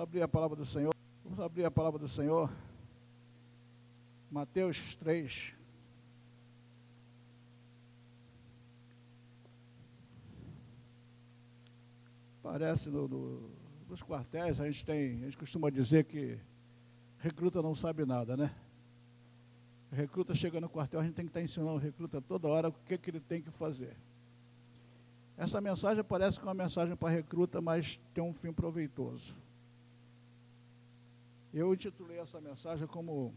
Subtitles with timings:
[0.00, 0.94] abrir a palavra do Senhor.
[1.22, 2.50] Vamos abrir a palavra do Senhor.
[4.30, 5.54] Mateus 3.
[12.42, 13.50] Parece no, no,
[13.88, 16.38] nos quartéis, a gente tem, a gente costuma dizer que
[17.18, 18.50] recruta não sabe nada, né?
[19.92, 22.72] recruta chega no quartel, a gente tem que estar ensinando o recruta toda hora o
[22.72, 23.96] que, que ele tem que fazer.
[25.36, 29.34] Essa mensagem parece que é uma mensagem para recruta, mas tem um fim proveitoso.
[31.52, 33.34] Eu intitulei essa mensagem como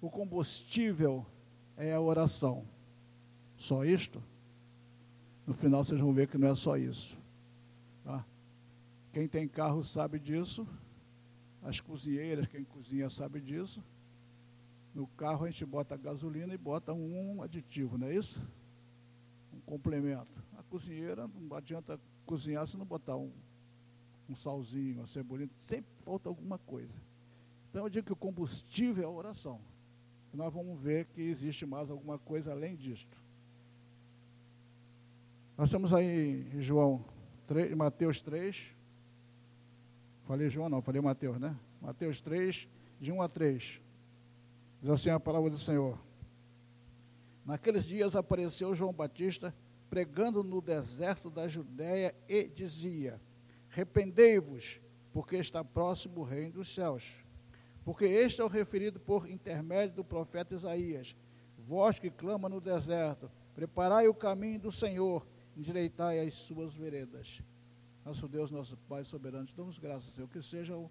[0.00, 1.24] O combustível
[1.76, 2.66] é a oração.
[3.56, 4.22] Só isto?
[5.46, 7.16] No final vocês vão ver que não é só isso.
[8.02, 8.24] Tá?
[9.12, 10.66] Quem tem carro sabe disso.
[11.62, 13.82] As cozinheiras, quem cozinha sabe disso.
[14.94, 18.40] No carro a gente bota gasolina e bota um aditivo, não é isso?
[19.52, 20.42] Um complemento.
[20.58, 23.32] A cozinheira não adianta cozinhar se não botar um,
[24.28, 26.94] um salzinho, uma cebolinha, sempre falta alguma coisa.
[27.70, 29.60] Então eu digo que o combustível é a oração.
[30.32, 33.16] E nós vamos ver que existe mais alguma coisa além disto.
[35.56, 37.04] Nós estamos aí em João
[37.46, 38.74] 3, Mateus 3.
[40.24, 41.56] Falei João não, falei Mateus, né?
[41.80, 42.66] Mateus 3,
[43.00, 43.80] de 1 a 3.
[44.80, 45.98] Diz assim a palavra do Senhor.
[47.44, 49.54] Naqueles dias apareceu João Batista
[49.90, 53.20] pregando no deserto da Judéia e dizia:
[53.74, 54.80] Rependei-vos,
[55.12, 57.24] porque está próximo o reino dos céus.
[57.84, 61.16] Porque este é o referido por intermédio do profeta Isaías:
[61.58, 67.42] Vós que clama no deserto, preparai o caminho do Senhor, endireitai as suas veredas.
[68.04, 70.88] Nosso Deus, nosso Pai soberano, te damos graças, Senhor, que sejam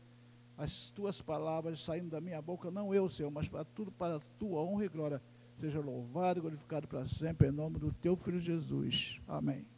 [0.58, 4.22] as tuas palavras saindo da minha boca, não eu, Senhor, mas para tudo para a
[4.38, 5.22] tua honra e glória.
[5.56, 9.22] Seja louvado e glorificado para sempre, em nome do teu Filho Jesus.
[9.26, 9.73] Amém.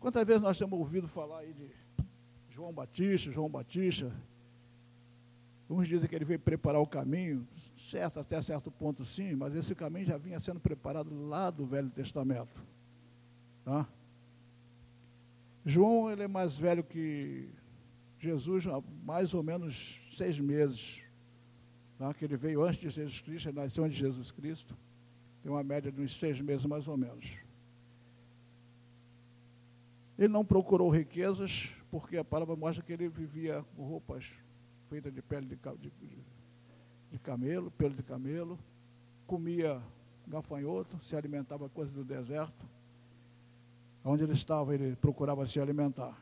[0.00, 1.68] Quantas vezes nós temos ouvido falar aí de
[2.50, 4.12] João Batista, João Batista?
[5.68, 9.74] Uns dizem que ele veio preparar o caminho, certo, até certo ponto sim, mas esse
[9.74, 12.62] caminho já vinha sendo preparado lá do Velho Testamento.
[13.64, 13.86] Tá?
[15.64, 17.48] João ele é mais velho que
[18.20, 21.02] Jesus há mais ou menos seis meses,
[21.98, 22.14] tá?
[22.14, 24.76] que ele veio antes de Jesus Cristo, ele nasceu antes de Jesus Cristo,
[25.42, 27.45] tem uma média de uns seis meses mais ou menos.
[30.18, 34.32] Ele não procurou riquezas, porque a palavra mostra que ele vivia com roupas
[34.88, 36.18] feitas de pele de, de,
[37.10, 38.58] de camelo, pelo de camelo,
[39.26, 39.82] comia
[40.26, 42.66] gafanhoto, se alimentava coisas do deserto.
[44.04, 46.16] Onde ele estava, ele procurava se alimentar.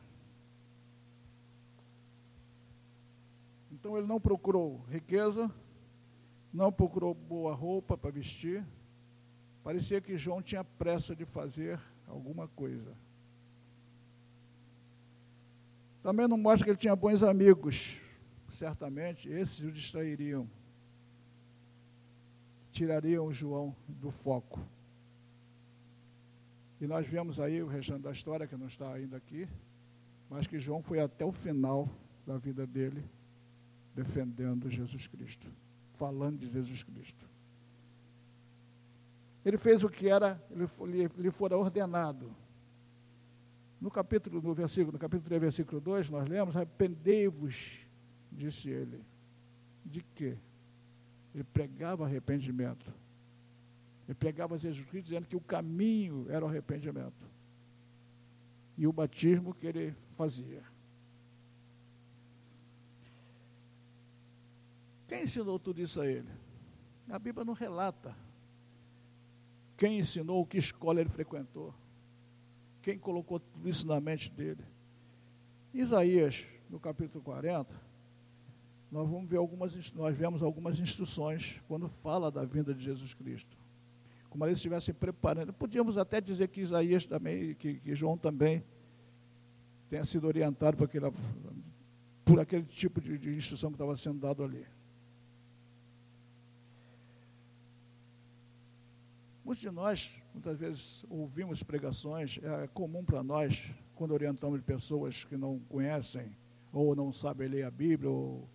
[3.71, 5.51] Então ele não procurou riqueza,
[6.51, 8.65] não procurou boa roupa para vestir.
[9.63, 12.95] Parecia que João tinha pressa de fazer alguma coisa.
[16.05, 17.99] Também não mostra que ele tinha bons amigos.
[18.51, 20.47] Certamente esses o distrairiam.
[22.71, 24.59] Tirariam João do foco.
[26.79, 29.49] E nós vemos aí o restante da história, que não está ainda aqui,
[30.29, 31.89] mas que João foi até o final
[32.23, 33.03] da vida dele
[33.95, 35.47] defendendo Jesus Cristo,
[35.95, 37.27] falando de Jesus Cristo.
[39.43, 42.31] Ele fez o que era, lhe, lhe fora ordenado.
[43.85, 47.85] No capítulo, no versículo, no capítulo 3, versículo 2, nós lemos, arrependei-vos,
[48.31, 48.99] disse ele.
[49.85, 50.39] De quê?
[51.35, 52.91] Ele pregava arrependimento.
[54.07, 57.29] Ele pregava Jesus Cristo dizendo que o caminho era o arrependimento.
[58.75, 60.63] E o batismo que ele fazia.
[65.07, 66.31] Quem ensinou tudo isso a ele?
[67.07, 68.17] A Bíblia não relata.
[69.77, 71.71] Quem ensinou, que escola ele frequentou.
[72.85, 74.63] Quem colocou tudo isso na mente dele.
[75.73, 77.73] Isaías, no capítulo 40,
[78.91, 83.57] nós vamos ver algumas, nós vemos algumas instruções quando fala da vinda de Jesus Cristo.
[84.29, 85.51] Como eles estivessem preparando.
[85.51, 88.63] Podíamos até dizer que Isaías também, que, que João também
[89.89, 91.11] tenha sido orientado por aquele,
[92.23, 94.63] por aquele tipo de, de instrução que estava sendo dado ali.
[99.45, 105.37] Muitos de nós, muitas vezes, ouvimos pregações, é comum para nós, quando orientamos pessoas que
[105.37, 106.35] não conhecem,
[106.73, 108.49] ou não sabem ler a Bíblia, ou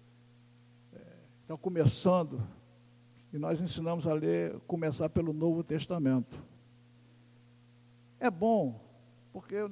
[0.93, 1.01] é,
[1.43, 2.43] estão começando,
[3.33, 6.43] e nós ensinamos a ler, começar pelo Novo Testamento.
[8.19, 8.85] É bom,
[9.33, 9.71] porque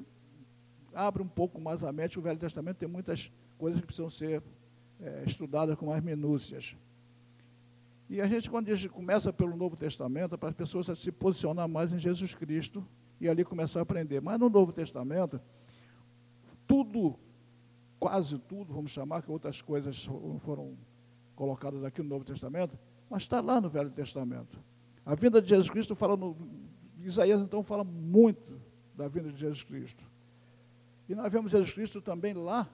[0.94, 3.28] abre um pouco mais a mente, o Velho Testamento tem muitas
[3.58, 4.40] coisas que precisam ser
[5.00, 6.76] é, estudadas com mais minúcias.
[8.08, 11.12] E a gente, quando a gente começa pelo Novo Testamento, é para as pessoas se
[11.12, 12.87] posicionar mais em Jesus Cristo
[13.20, 14.20] e ali começar a aprender.
[14.20, 15.40] Mas no Novo Testamento,
[16.66, 17.19] tudo
[17.99, 20.08] quase tudo, vamos chamar, que outras coisas
[20.40, 20.76] foram
[21.34, 22.78] colocadas aqui no Novo Testamento,
[23.10, 24.58] mas está lá no Velho Testamento.
[25.04, 26.37] A vinda de Jesus Cristo fala no.
[27.00, 28.61] Isaías então fala muito
[28.94, 30.04] da vinda de Jesus Cristo.
[31.08, 32.69] E nós vemos Jesus Cristo também lá,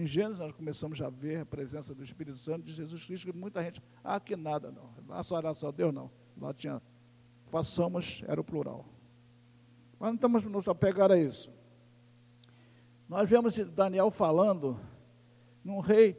[0.00, 3.36] em Gênesis, nós começamos a ver a presença do Espírito Santo de Jesus Cristo, que
[3.36, 6.10] muita gente, ah, que nada não, lá só era só Deus, não.
[6.40, 6.80] Lá tinha,
[7.48, 8.86] façamos, era o plural.
[9.98, 11.52] Mas não estamos nos apegar a isso.
[13.06, 14.80] Nós vemos Daniel falando
[15.62, 16.16] num rei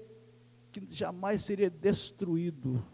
[0.72, 2.86] que jamais seria destruído.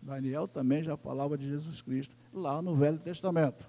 [0.00, 3.68] Daniel também já falava de Jesus Cristo, lá no Velho Testamento.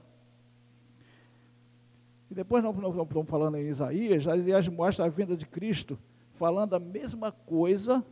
[2.36, 5.98] E depois nós, estamos falando em Isaías, Isaías mostra a vinda de Cristo,
[6.34, 8.06] falando a mesma coisa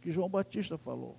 [0.00, 1.14] que João Batista falou.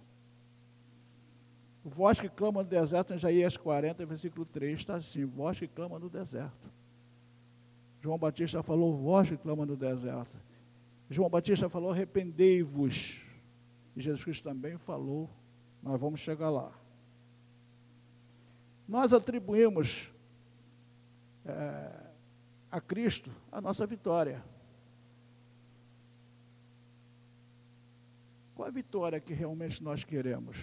[1.86, 6.00] Voz que clama no deserto, em Isaías 40, versículo 3, está assim: voz que clama
[6.00, 6.72] no deserto.
[8.02, 10.36] João Batista falou, voz que clama no deserto.
[11.12, 13.22] João Batista falou, arrependei-vos.
[13.96, 15.30] E Jesus Cristo também falou,
[15.84, 16.72] nós vamos chegar lá.
[18.88, 20.10] Nós atribuímos
[21.50, 22.10] é,
[22.72, 24.44] a Cristo a nossa vitória.
[28.56, 30.58] Qual a vitória que realmente nós queremos?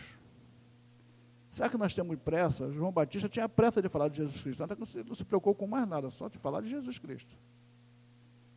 [1.50, 2.71] Será que nós temos pressa?
[2.71, 4.62] João Batista tinha pressa de falar de Jesus Cristo.
[4.85, 7.35] Se, não se preocupou com mais nada, só de falar de Jesus Cristo.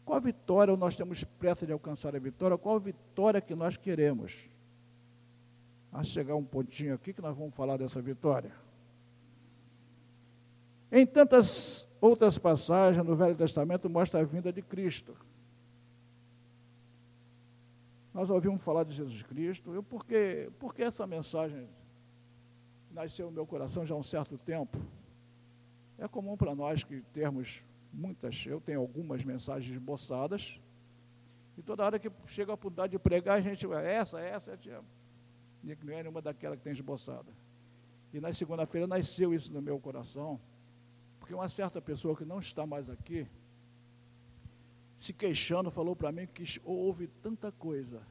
[0.04, 2.58] Qual a vitória nós temos pressa de alcançar a vitória?
[2.58, 4.50] Qual a vitória que nós queremos?
[5.94, 8.52] A chegar um pontinho aqui que nós vamos falar dessa vitória.
[10.92, 15.16] Em tantas outras passagens no Velho Testamento mostra a vinda de Cristo.
[18.14, 19.74] Nós ouvimos falar de Jesus Cristo.
[19.74, 20.50] Eu, por, que,
[20.84, 21.68] essa mensagem
[22.92, 24.78] nasceu no meu coração já há um certo tempo?
[25.98, 27.62] É comum para nós que termos
[27.94, 30.60] muitas, eu tenho algumas mensagens esboçadas,
[31.58, 34.84] e toda hora que chega a oportunidade de pregar, a gente, essa, essa, essa
[35.84, 37.32] não é nenhuma daquela que tem esboçada.
[38.14, 40.40] E na segunda-feira nasceu isso no meu coração,
[41.30, 43.28] porque uma certa pessoa que não está mais aqui,
[44.98, 48.02] se queixando, falou para mim que ouve tanta coisa,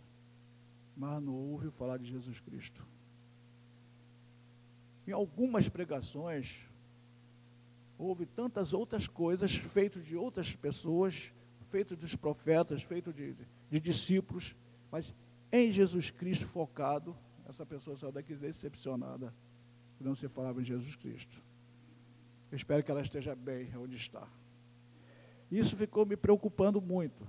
[0.97, 2.87] mas não ouve falar de Jesus Cristo.
[5.05, 6.61] Em algumas pregações,
[7.99, 11.33] houve tantas outras coisas feitas de outras pessoas,
[11.71, 13.35] feitas dos profetas, feitas de,
[13.69, 14.55] de discípulos,
[14.93, 15.13] mas
[15.51, 17.17] em Jesus Cristo focado,
[17.49, 19.35] essa pessoa saiu daqui decepcionada,
[19.99, 21.48] não se falava em Jesus Cristo.
[22.51, 24.27] Eu espero que ela esteja bem onde está.
[25.51, 27.27] Isso ficou me preocupando muito.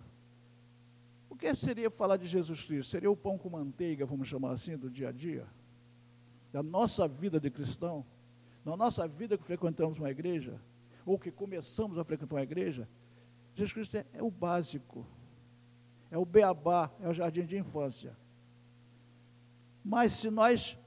[1.29, 2.89] O que seria falar de Jesus Cristo?
[2.89, 5.47] Seria o pão com manteiga, vamos chamar assim, do dia a dia?
[6.51, 8.05] Da nossa vida de cristão?
[8.65, 10.59] Na nossa vida que frequentamos uma igreja?
[11.05, 12.87] Ou que começamos a frequentar uma igreja?
[13.55, 15.05] Jesus Cristo é, é o básico.
[16.11, 18.17] É o beabá, é o jardim de infância.
[19.83, 20.77] Mas se nós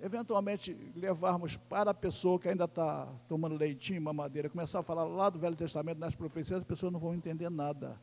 [0.00, 5.28] eventualmente levarmos para a pessoa que ainda está tomando leitinho, mamadeira, começar a falar lá
[5.28, 8.00] do Velho Testamento, nas profecias, as pessoas não vão entender nada.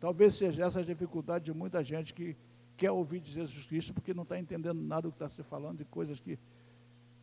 [0.00, 2.36] Talvez seja essa a dificuldade de muita gente que
[2.76, 5.78] quer ouvir de Jesus Cristo, porque não está entendendo nada do que está se falando,
[5.78, 6.38] de coisas que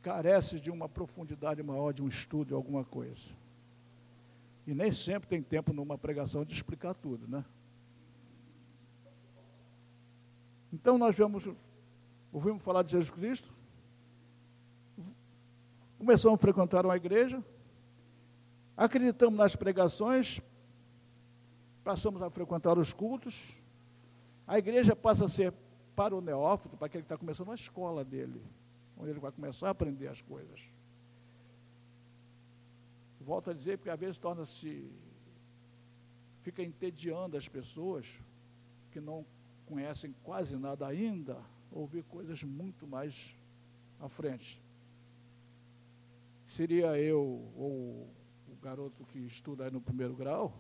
[0.02, 3.30] carecem de uma profundidade maior, de um estudo, de alguma coisa.
[4.66, 7.44] E nem sempre tem tempo numa pregação de explicar tudo, né?
[10.72, 11.44] Então nós vemos
[12.32, 13.54] ouvimos falar de Jesus Cristo,
[15.98, 17.44] começamos a frequentar uma igreja,
[18.76, 20.42] acreditamos nas pregações,
[21.84, 23.62] passamos a frequentar os cultos,
[24.48, 25.54] a igreja passa a ser
[25.96, 28.42] para o neófito, para aquele que está começando a escola dele,
[28.98, 30.62] onde ele vai começar a aprender as coisas.
[33.20, 34.90] Volto a dizer, porque às vezes torna-se,
[36.42, 38.08] fica entediando as pessoas
[38.92, 39.26] que não
[39.68, 41.38] conhecem quase nada ainda,
[41.72, 43.36] ouvir coisas muito mais
[44.00, 44.62] à frente.
[46.48, 47.20] Seria eu
[47.56, 48.10] ou
[48.48, 50.54] o garoto que estuda aí no primeiro grau,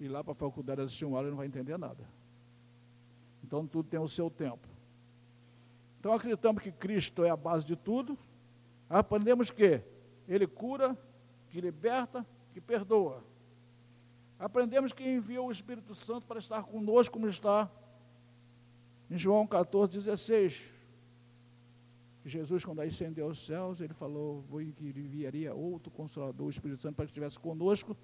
[0.00, 2.08] ir lá para a faculdade assistir uma aula e não vai entender nada.
[3.42, 4.66] Então tudo tem o seu tempo.
[6.00, 8.18] Então acreditamos que Cristo é a base de tudo.
[8.88, 9.82] Aprendemos que
[10.26, 10.96] Ele cura,
[11.48, 13.22] que liberta, que perdoa.
[14.38, 17.70] Aprendemos que enviou o Espírito Santo para estar conosco como está
[19.10, 20.70] em João 14, 16,
[22.24, 24.42] Jesus, quando ascendeu aos céus, ele falou
[24.76, 27.94] que enviaria outro consolador, o Espírito Santo, para que estivesse conosco,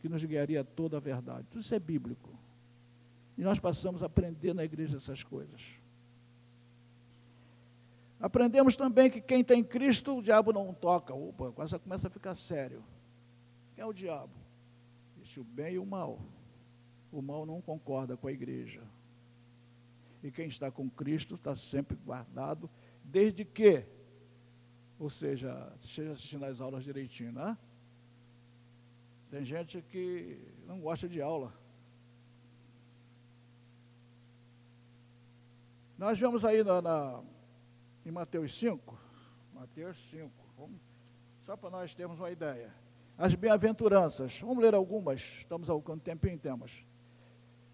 [0.00, 1.46] que nos guiaria toda a verdade.
[1.48, 2.28] Tudo isso é bíblico.
[3.36, 5.74] E nós passamos a aprender na igreja essas coisas.
[8.20, 11.14] Aprendemos também que quem tem Cristo, o diabo não toca.
[11.14, 12.84] Opa, quase começa a ficar sério.
[13.74, 14.34] Quem é o diabo?
[15.22, 16.20] Esse o bem e o mal.
[17.10, 18.82] o mal não concorda com a igreja.
[20.22, 22.70] E quem está com Cristo está sempre guardado,
[23.02, 23.84] desde que,
[24.98, 27.58] ou seja, esteja assistindo às aulas direitinho, né?
[29.30, 31.52] Tem gente que não gosta de aula.
[35.98, 37.22] Nós vemos aí na, na
[38.04, 38.98] em Mateus 5,
[39.54, 40.80] Mateus 5, vamos,
[41.46, 42.74] só para nós termos uma ideia.
[43.16, 46.84] As bem-aventuranças, vamos ler algumas, estamos algum tempinho temos.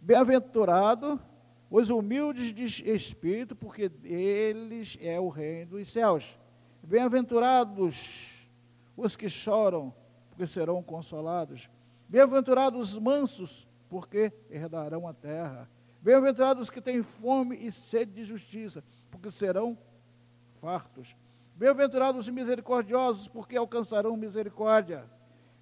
[0.01, 1.21] Bem-aventurado
[1.71, 6.39] os humildes de espírito, porque eles é o reino dos céus.
[6.83, 8.49] Bem-aventurados
[8.97, 9.95] os que choram,
[10.31, 11.69] porque serão consolados.
[12.09, 15.69] Bem-aventurados os mansos, porque herdarão a terra.
[16.01, 19.77] Bem-aventurados os que têm fome e sede de justiça, porque serão
[20.61, 21.15] fartos.
[21.55, 25.05] Bem-aventurados os misericordiosos, porque alcançarão misericórdia.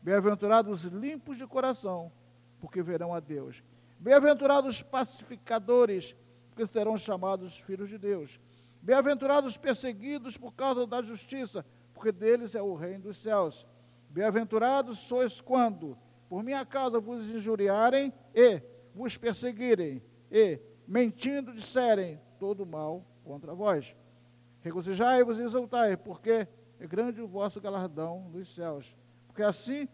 [0.03, 2.13] Bem-aventurados os limpos de coração,
[2.61, 3.63] porque verão a Deus.
[3.99, 6.15] Bem-aventurados os pacificadores,
[6.51, 8.39] porque serão chamados filhos de Deus.
[8.83, 13.67] Bem-aventurados os perseguidos por causa da justiça, porque deles é o reino dos céus.
[14.11, 15.99] Bem-aventurados sois quando,
[16.29, 18.63] por minha causa, vos injuriarem e
[18.95, 23.95] vos perseguirem, e, mentindo, disserem todo mal contra vós.
[24.61, 26.47] Regozijai-vos e exultai, porque
[26.79, 28.95] é grande o vosso galardão nos céus.
[29.27, 29.89] Porque assim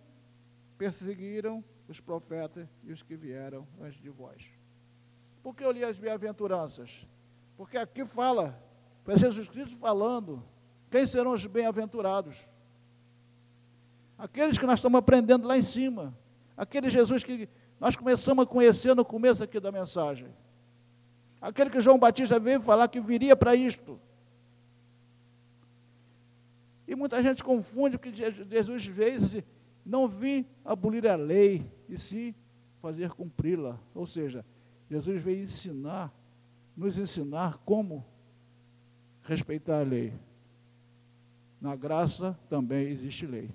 [0.76, 4.42] perseguiram os profetas e os que vieram antes de vós.
[5.42, 7.06] Por que eu li as bem-aventuranças?
[7.56, 8.58] Porque aqui fala,
[9.04, 10.42] foi Jesus Cristo falando,
[10.90, 12.36] quem serão os bem-aventurados?
[14.18, 16.16] Aqueles que nós estamos aprendendo lá em cima.
[16.56, 17.48] Aquele Jesus que
[17.80, 20.28] nós começamos a conhecer no começo aqui da mensagem.
[21.40, 24.00] Aquele que João Batista veio falar que viria para isto.
[26.86, 29.44] E muita gente confunde porque Jesus veio e
[29.84, 32.34] não vim abolir a lei, e sim
[32.80, 33.78] fazer cumpri-la.
[33.94, 34.44] Ou seja,
[34.90, 36.12] Jesus veio ensinar,
[36.76, 38.04] nos ensinar como
[39.22, 40.12] respeitar a lei.
[41.60, 43.50] Na graça também existe lei.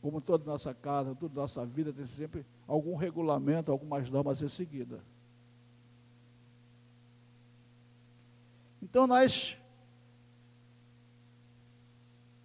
[0.00, 4.50] Como toda nossa casa, toda nossa vida tem sempre algum regulamento, algumas normas a ser
[4.50, 5.02] seguida.
[8.80, 9.58] Então nós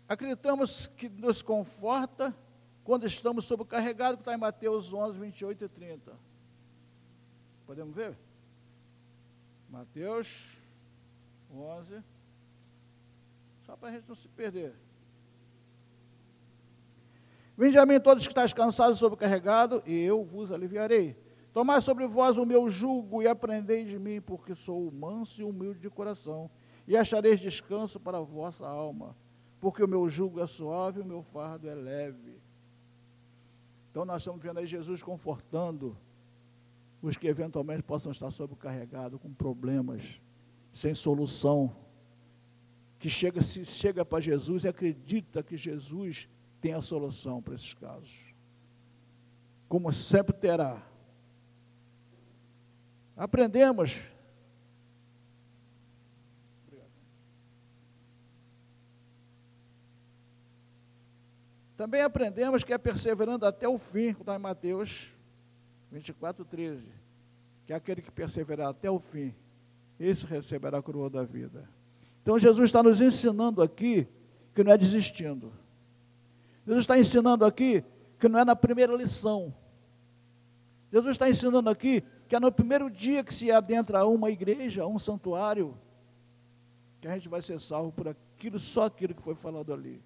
[0.07, 2.35] acreditamos que nos conforta
[2.83, 6.13] quando estamos sobrecarregados, que está em Mateus 11, 28 e 30.
[7.65, 8.17] Podemos ver?
[9.69, 10.57] Mateus
[11.53, 12.03] 11.
[13.65, 14.73] Só para a gente não se perder.
[17.57, 21.15] Vinde a mim todos que estáis cansados e sobrecarregados, e eu vos aliviarei.
[21.53, 25.79] Tomai sobre vós o meu jugo e aprendei de mim, porque sou manso e humilde
[25.79, 26.49] de coração,
[26.87, 29.15] e achareis descanso para a vossa alma,
[29.59, 32.40] porque o meu jugo é suave e o meu fardo é leve.
[33.91, 35.97] Então nós estamos vendo aí Jesus confortando
[37.01, 40.01] os que eventualmente possam estar sobrecarregados com problemas,
[40.71, 41.75] sem solução,
[42.97, 46.29] que chega, se chega para Jesus e acredita que Jesus
[46.61, 48.15] tem a solução para esses casos.
[49.67, 50.81] Como sempre terá.
[53.17, 53.99] Aprendemos
[61.81, 65.11] Também aprendemos que é perseverando até o fim, está em Mateus
[65.91, 66.85] 24, 13,
[67.65, 69.33] que é aquele que perseverar até o fim,
[69.99, 71.67] esse receberá a coroa da vida.
[72.21, 74.07] Então Jesus está nos ensinando aqui
[74.53, 75.51] que não é desistindo.
[76.67, 77.83] Jesus está ensinando aqui
[78.19, 79.51] que não é na primeira lição.
[80.91, 84.83] Jesus está ensinando aqui que é no primeiro dia que se adentra a uma igreja,
[84.83, 85.75] a um santuário,
[87.01, 89.99] que a gente vai ser salvo por aquilo, só aquilo que foi falado ali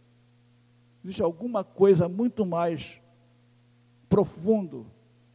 [1.05, 3.00] existe alguma coisa muito mais
[4.09, 4.88] profundo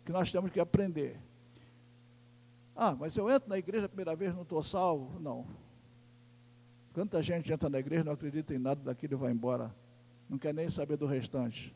[0.04, 1.16] que nós temos que aprender.
[2.74, 5.20] Ah, mas eu entro na igreja a primeira vez não estou salvo?
[5.20, 5.46] Não.
[6.92, 9.72] Quanta gente entra na igreja não acredita em nada daquilo e vai embora.
[10.28, 11.74] Não quer nem saber do restante.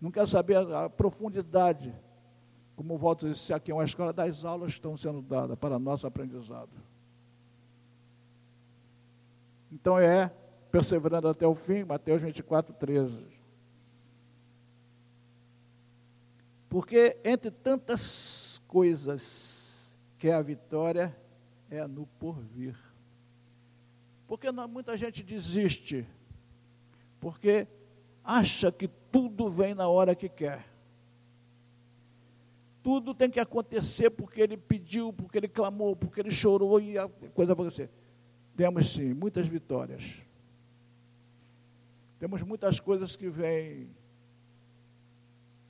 [0.00, 1.94] Não quer saber a, a profundidade.
[2.74, 5.78] Como volto a dizer, aqui é uma escola das aulas que estão sendo dadas para
[5.78, 6.70] nosso aprendizado.
[9.70, 10.32] Então é
[10.72, 13.35] perseverando até o fim, Mateus 24, 13.
[16.68, 21.16] Porque entre tantas coisas que é a vitória
[21.70, 22.76] é no porvir.
[24.26, 26.06] Porque não, muita gente desiste,
[27.20, 27.66] porque
[28.24, 30.66] acha que tudo vem na hora que quer.
[32.82, 37.08] Tudo tem que acontecer porque ele pediu, porque ele clamou, porque ele chorou e a
[37.08, 37.90] coisa vai acontecer.
[38.56, 40.22] Temos sim muitas vitórias.
[42.18, 43.90] Temos muitas coisas que vêm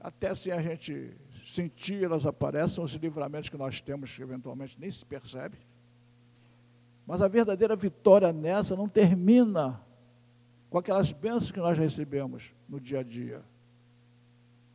[0.07, 4.89] até sem a gente sentir, elas aparecem, os livramentos que nós temos, que eventualmente nem
[4.89, 5.59] se percebe.
[7.05, 9.81] Mas a verdadeira vitória nessa não termina
[10.71, 13.43] com aquelas bênçãos que nós recebemos no dia a dia.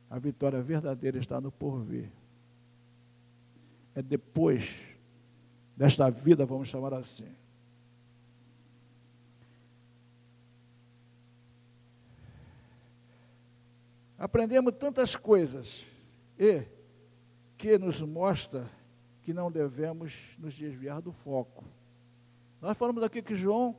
[0.10, 2.12] A vitória verdadeira está no porvir.
[3.96, 4.82] É depois
[5.78, 7.34] desta vida, vamos chamar assim.
[14.22, 15.84] Aprendemos tantas coisas
[16.38, 16.63] e
[17.58, 18.70] que nos mostra
[19.24, 21.63] que não devemos nos desviar do foco.
[22.62, 23.75] Nós falamos aqui que João.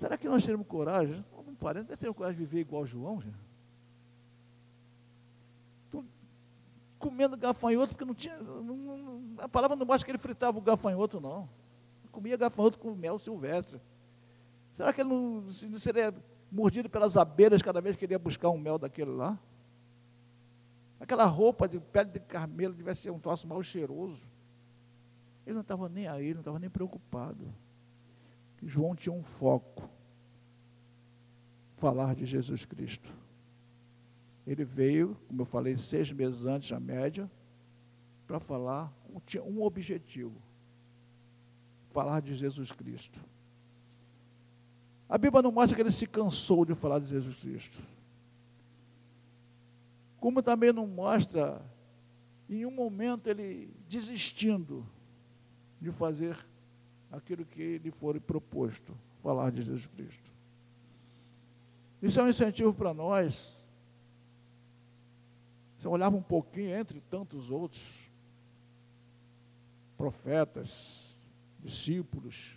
[0.00, 1.24] Será que nós teremos coragem?
[1.30, 3.20] Como parente, nós teremos coragem de viver igual João?
[3.20, 3.30] Já?
[6.98, 8.36] comendo gafanhoto, porque não tinha.
[8.36, 11.48] Não, não, a palavra não mostra que ele fritava o gafanhoto, não.
[12.10, 13.80] Comia gafanhoto com mel silvestre.
[14.72, 16.12] Será que ele não, não seria
[16.52, 19.38] mordido pelas abelhas cada vez que ele ia buscar um mel daquele lá?
[21.00, 24.24] Aquela roupa de pele de carmelo devia ser um troço mal cheiroso.
[25.44, 27.52] Ele não estava nem aí, não estava nem preocupado.
[28.62, 29.88] João tinha um foco.
[31.76, 33.12] Falar de Jesus Cristo.
[34.46, 37.28] Ele veio, como eu falei, seis meses antes da média,
[38.26, 38.92] para falar,
[39.26, 40.40] tinha um objetivo:
[41.90, 43.18] falar de Jesus Cristo.
[45.08, 47.78] A Bíblia não mostra que ele se cansou de falar de Jesus Cristo.
[50.18, 51.60] Como também não mostra,
[52.48, 54.86] em um momento, ele desistindo
[55.80, 56.36] de fazer
[57.10, 60.30] aquilo que lhe foi proposto, falar de Jesus Cristo.
[62.00, 63.62] Isso é um incentivo para nós
[65.82, 67.82] você olhava um pouquinho entre tantos outros
[69.96, 71.12] profetas,
[71.58, 72.54] discípulos,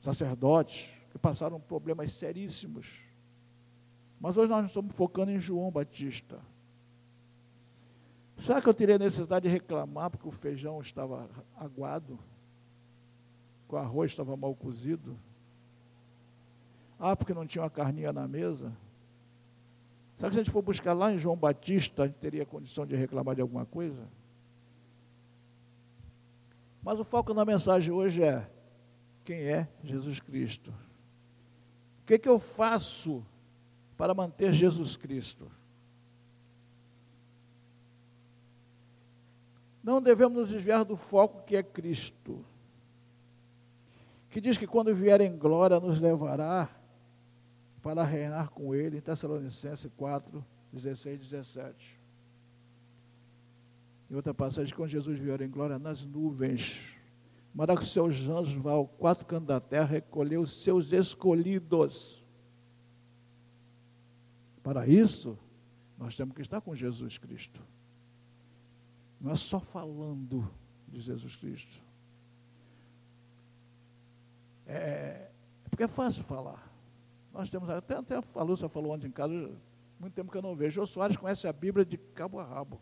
[0.00, 3.02] sacerdotes, que passaram problemas seríssimos.
[4.18, 6.40] Mas hoje nós estamos focando em João Batista.
[8.36, 12.18] Será que eu teria necessidade de reclamar porque o feijão estava aguado?
[13.68, 15.18] Que o arroz estava mal cozido?
[16.98, 18.72] Ah, porque não tinha uma carninha na mesa?
[20.16, 22.86] Será que se a gente for buscar lá em João Batista, a gente teria condição
[22.86, 24.08] de reclamar de alguma coisa?
[26.82, 28.48] Mas o foco da mensagem hoje é:
[29.24, 30.72] quem é Jesus Cristo?
[32.02, 33.24] O que, que eu faço
[33.96, 35.50] para manter Jesus Cristo?
[39.82, 42.44] Não devemos nos desviar do foco que é Cristo,
[44.30, 46.68] que diz que quando vier em glória nos levará
[47.82, 52.00] para reinar com ele, em Tessalonicenses 4, 16 e 17.
[54.10, 56.96] Em outra passagem, quando Jesus vier em glória nas nuvens,
[57.54, 62.22] mandar que seus anjos vá ao quatro cantos da terra recolher os seus escolhidos.
[64.62, 65.38] Para isso,
[65.98, 67.60] nós temos que estar com Jesus Cristo.
[69.20, 70.48] Não é só falando
[70.88, 71.80] de Jesus Cristo.
[74.66, 76.70] É, é porque é fácil falar.
[77.32, 79.50] Nós temos, até, até a Lúcia falou ontem em casa,
[79.98, 80.80] muito tempo que eu não vejo.
[80.80, 82.80] Jô Soares conhece a Bíblia de cabo a rabo.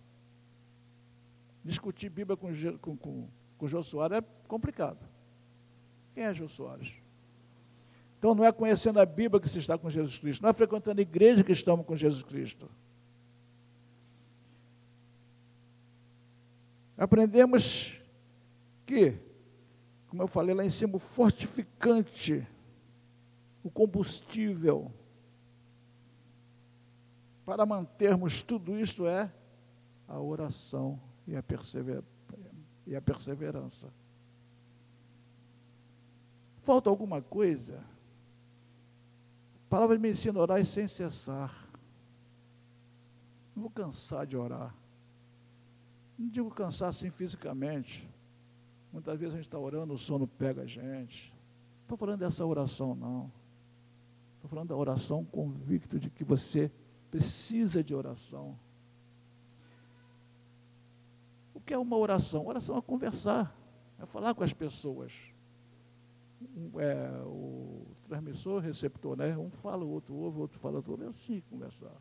[1.65, 3.29] Discutir Bíblia com, com, com,
[3.61, 4.99] com Jô Soares é complicado.
[6.15, 6.95] Quem é Jô Soares?
[8.19, 10.99] Então não é conhecendo a Bíblia que se está com Jesus Cristo, não é frequentando
[10.99, 12.71] a igreja que estamos com Jesus Cristo.
[16.97, 18.01] Aprendemos
[18.87, 19.19] que,
[20.09, 22.47] como eu falei lá em cima, o fortificante
[23.63, 24.91] o combustível
[27.45, 29.31] para mantermos tudo isso é
[30.09, 32.03] a oração e a, persever
[32.91, 33.87] e a perseverança.
[36.65, 37.79] Falta alguma coisa?
[39.67, 41.69] A palavra me ensina a orar sem cessar.
[43.55, 44.75] Não vou cansar de orar.
[46.19, 48.11] Não digo cansar assim fisicamente.
[48.93, 51.33] Muitas vezes a gente está orando, o sono pega a gente.
[51.77, 53.31] Não estou falando dessa oração, não.
[54.35, 56.73] Estou falando da oração convicto de que você
[57.09, 58.59] precisa de oração.
[61.55, 62.49] O que é uma oração?
[62.49, 63.57] Oração é conversar,
[63.97, 65.13] é falar com as pessoas.
[66.77, 69.39] É, o transmissor, receptor, né?
[69.39, 71.05] Um fala, o outro ouve, o outro fala, o outro ouve.
[71.05, 71.95] É assim conversar.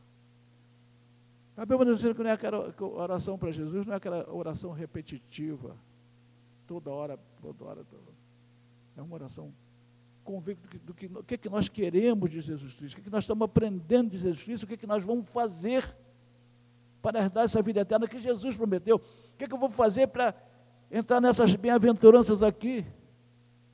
[1.56, 5.78] A Bíblia diz que não é aquela oração para Jesus, não é aquela oração repetitiva,
[6.66, 7.84] toda hora, toda hora.
[7.84, 8.12] Toda.
[8.98, 9.54] É uma oração
[10.24, 13.24] convicto do que, do que, que nós queremos de Jesus Cristo, o que, que nós
[13.24, 15.96] estamos aprendendo de Jesus Cristo, o que, que nós vamos fazer
[17.04, 19.00] para herdar essa vida eterna que Jesus prometeu.
[19.40, 20.36] Que, que eu vou fazer para
[20.92, 22.86] entrar nessas bem-aventuranças aqui?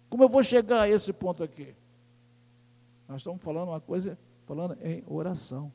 [0.08, 1.76] Como eu vou chegar a esse ponto aqui?
[3.08, 5.74] Nós estamos falando uma coisa, falando em oração.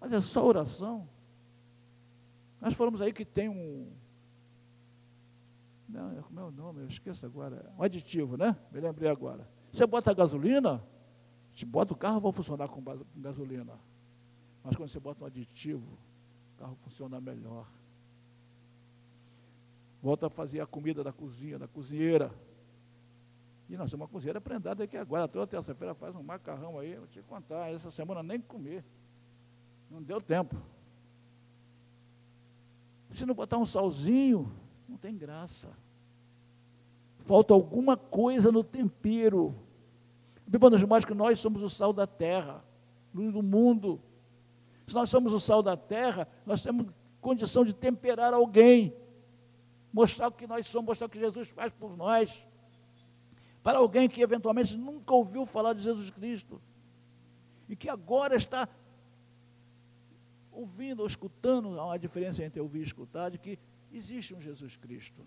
[0.00, 1.06] Mas é só oração.
[2.62, 3.92] Nós falamos aí que tem um.
[5.86, 6.80] Não, como é o nome?
[6.80, 7.70] Eu esqueço agora.
[7.78, 8.56] Um aditivo, né?
[8.70, 9.46] Me lembrei agora.
[9.70, 10.82] Você bota gasolina,
[11.54, 12.82] você bota o carro, vai funcionar com
[13.16, 13.78] gasolina.
[14.64, 15.98] Mas quando você bota um aditivo,
[16.54, 17.66] o carro funciona melhor.
[20.02, 22.32] Volta a fazer a comida da cozinha, da cozinheira.
[23.68, 25.28] E nós temos uma cozinheira prendada aqui agora.
[25.28, 27.72] Toda terça-feira faz um macarrão aí, vou te contar.
[27.72, 28.84] Essa semana nem comer.
[29.88, 30.56] Não deu tempo.
[33.10, 34.50] Se não botar um salzinho,
[34.88, 35.70] não tem graça.
[37.20, 39.54] Falta alguma coisa no tempero.
[40.46, 42.62] Bíblia mais que nós somos o sal da terra,
[43.14, 44.00] luz do mundo.
[44.86, 46.86] Se nós somos o sal da terra, nós temos
[47.20, 48.92] condição de temperar alguém,
[49.92, 52.44] mostrar o que nós somos, mostrar o que Jesus faz por nós.
[53.62, 56.60] Para alguém que eventualmente nunca ouviu falar de Jesus Cristo
[57.68, 58.68] e que agora está
[60.50, 63.58] ouvindo ou escutando, há uma diferença entre ouvir e escutar, de que
[63.92, 65.22] existe um Jesus Cristo.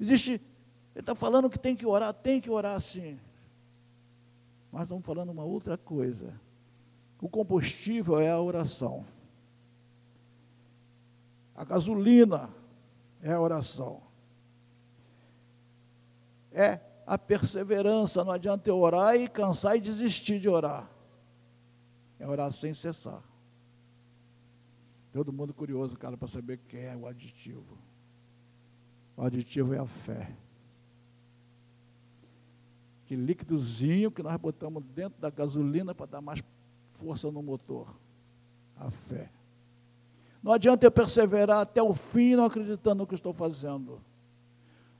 [0.00, 0.42] Existe, ele
[0.96, 3.18] está falando que tem que orar, tem que orar sim.
[4.72, 6.38] Mas estamos falando uma outra coisa.
[7.20, 9.04] O combustível é a oração.
[11.54, 12.50] A gasolina
[13.22, 14.02] é a oração.
[16.52, 18.24] É a perseverança.
[18.24, 20.90] Não adianta eu orar e cansar e desistir de orar.
[22.18, 23.22] É orar sem cessar.
[25.12, 27.78] Todo mundo curioso, cara, para saber quem é o aditivo.
[29.16, 30.30] O aditivo é a fé.
[33.06, 36.42] Que líquidozinho que nós botamos dentro da gasolina para dar mais
[36.92, 37.88] força no motor.
[38.76, 39.30] A fé.
[40.42, 44.00] Não adianta eu perseverar até o fim não acreditando no que estou fazendo.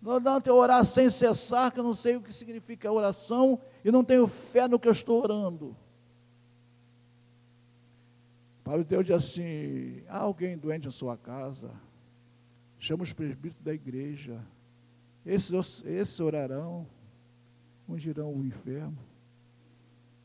[0.01, 3.91] Não adianta eu orar sem cessar, que eu não sei o que significa oração e
[3.91, 5.77] não tenho fé no que eu estou orando.
[8.63, 11.71] Para Deus diz assim: há alguém doente em sua casa,
[12.79, 14.41] chama os presbíteros da igreja,
[15.25, 16.87] esses, esses orarão,
[17.89, 18.99] ungirão o enfermo.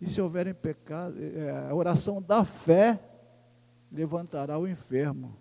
[0.02, 3.00] E se houverem pecado, é, a oração da fé
[3.94, 5.38] levantará o enfermo.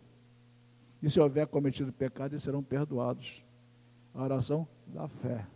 [1.03, 3.45] E se houver cometido pecado, eles serão perdoados.
[4.15, 5.47] A oração da fé.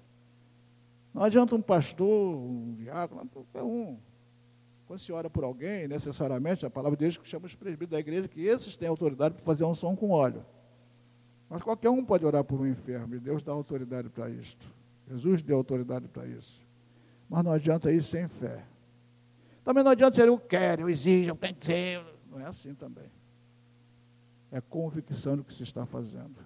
[1.13, 3.99] Não adianta um pastor, um diácono, qualquer um
[4.87, 7.99] quando se ora por alguém, necessariamente, a palavra de Deus que chama os presbíteros da
[7.99, 10.47] igreja, que esses têm autoridade para fazer um som com óleo.
[11.51, 14.65] Mas qualquer um pode orar por um enfermo, e Deus dá autoridade para isto.
[15.09, 16.65] Jesus deu autoridade para isso.
[17.29, 18.65] Mas não adianta ir sem fé.
[19.65, 22.16] Também não adianta ser eu quero, eu exijo, eu tenho que ser.
[22.37, 23.11] Não é assim também.
[24.53, 26.37] É convicção do que se está fazendo.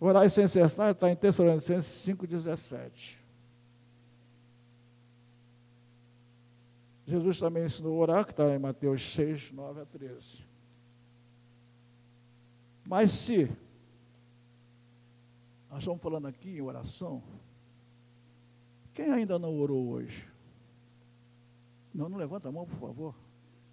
[0.00, 3.18] Orar sem cessar está em Tessalonicenses 5,17.
[7.06, 10.44] Jesus também ensinou a orar, que está em Mateus 6, 9 a 13.
[12.84, 13.48] Mas se
[15.70, 17.22] nós estamos falando aqui em oração,
[18.92, 20.28] quem ainda não orou hoje?
[21.94, 23.14] Não, não levanta a mão, por favor.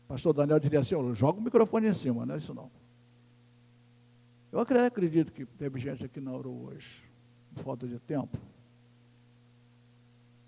[0.07, 2.69] Pastor Daniel diria assim: joga o microfone em cima, não é isso não.
[4.51, 7.03] Eu acredito que teve gente aqui não orou hoje,
[7.53, 8.37] por falta de tempo.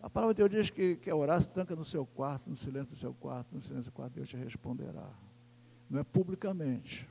[0.02, 2.94] A palavra de Deus diz que quer orar, se tranca no seu quarto, no silêncio
[2.94, 5.10] do seu quarto, no silêncio do quarto, Deus te responderá.
[5.90, 7.06] Não é publicamente.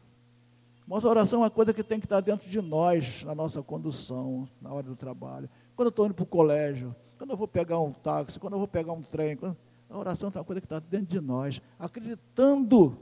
[0.87, 3.63] Mas a oração é uma coisa que tem que estar dentro de nós, na nossa
[3.63, 5.51] condução, na hora do trabalho.
[5.75, 8.59] Quando eu estou indo para o colégio, quando eu vou pegar um táxi, quando eu
[8.59, 9.57] vou pegar um trem, quando...
[9.89, 12.99] a oração é uma coisa que está dentro de nós, acreditando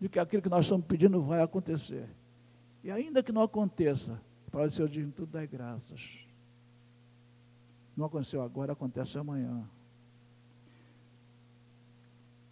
[0.00, 2.08] de que aquilo que nós estamos pedindo vai acontecer.
[2.82, 6.26] E ainda que não aconteça, para o Senhor diz, tudo dá graças.
[7.96, 9.68] Não aconteceu agora, acontece amanhã.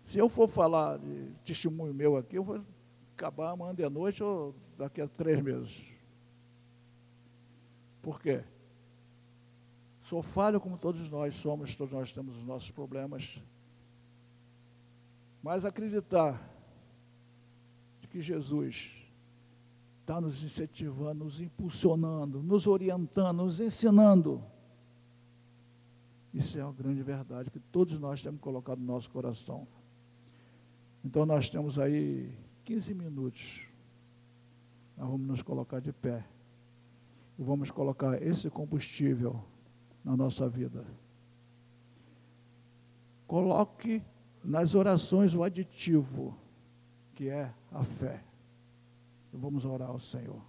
[0.02, 2.64] Se eu for falar de testemunho meu aqui, eu vou
[3.16, 5.82] acabar amanhã de noite ou daqui a três meses.
[8.00, 8.44] Por quê?
[10.08, 13.40] Sou falho como todos nós somos, todos nós temos os nossos problemas.
[15.42, 16.50] Mas acreditar
[18.00, 18.90] de que Jesus
[20.00, 24.42] está nos incentivando, nos impulsionando, nos orientando, nos ensinando
[26.32, 29.66] isso é uma grande verdade que todos nós temos colocado no nosso coração.
[31.04, 32.32] Então nós temos aí
[32.64, 33.66] 15 minutos.
[34.96, 36.24] Nós vamos nos colocar de pé.
[37.38, 39.42] E vamos colocar esse combustível
[40.08, 40.86] na nossa vida.
[43.26, 44.02] Coloque
[44.42, 46.34] nas orações o aditivo,
[47.14, 48.24] que é a fé.
[49.30, 50.40] Vamos orar ao Senhor.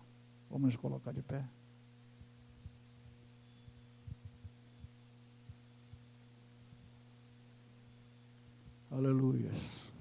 [0.50, 1.46] Vamos nos colocar de pé.
[8.90, 9.92] Aleluias.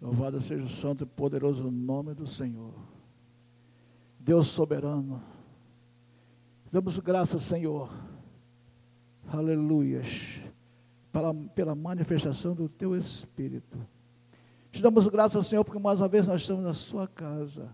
[0.00, 2.72] Louvado seja o santo e poderoso nome do Senhor.
[4.18, 5.33] Deus soberano.
[6.74, 7.88] Damos graças, Senhor.
[9.28, 10.40] Aleluias.
[11.12, 13.78] Pela, pela manifestação do teu Espírito.
[14.72, 17.68] Te damos graças, Senhor, porque mais uma vez nós estamos na sua casa.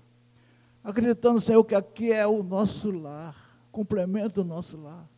[0.84, 3.34] Acreditando, Senhor, que aqui é o nosso lar,
[3.72, 5.08] complemento do nosso lar.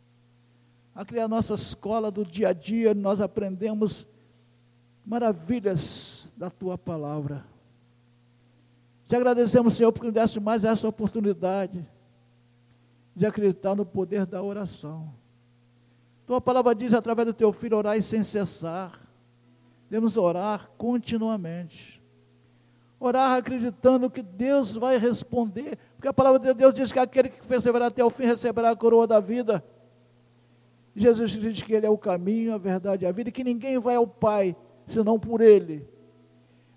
[0.95, 4.07] Aqui é a nossa escola do dia a dia, nós aprendemos
[5.05, 7.45] maravilhas da tua palavra.
[9.09, 11.85] Te agradecemos, Senhor, porque nos deste mais essa oportunidade
[13.15, 15.13] de acreditar no poder da oração.
[16.27, 18.99] Tua palavra diz através do teu filho: orar sem cessar.
[19.91, 22.03] Devemos orar continuamente.
[22.99, 27.47] Orar acreditando que Deus vai responder, porque a palavra de Deus diz que aquele que
[27.47, 29.63] perseverar até o fim receberá a coroa da vida.
[30.95, 33.79] Jesus diz que Ele é o caminho, a verdade e a vida, e que ninguém
[33.79, 34.55] vai ao Pai
[34.87, 35.87] senão por Ele.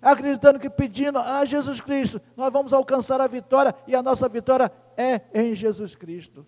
[0.00, 4.70] Acreditando que pedindo a Jesus Cristo, nós vamos alcançar a vitória, e a nossa vitória
[4.96, 6.46] é em Jesus Cristo.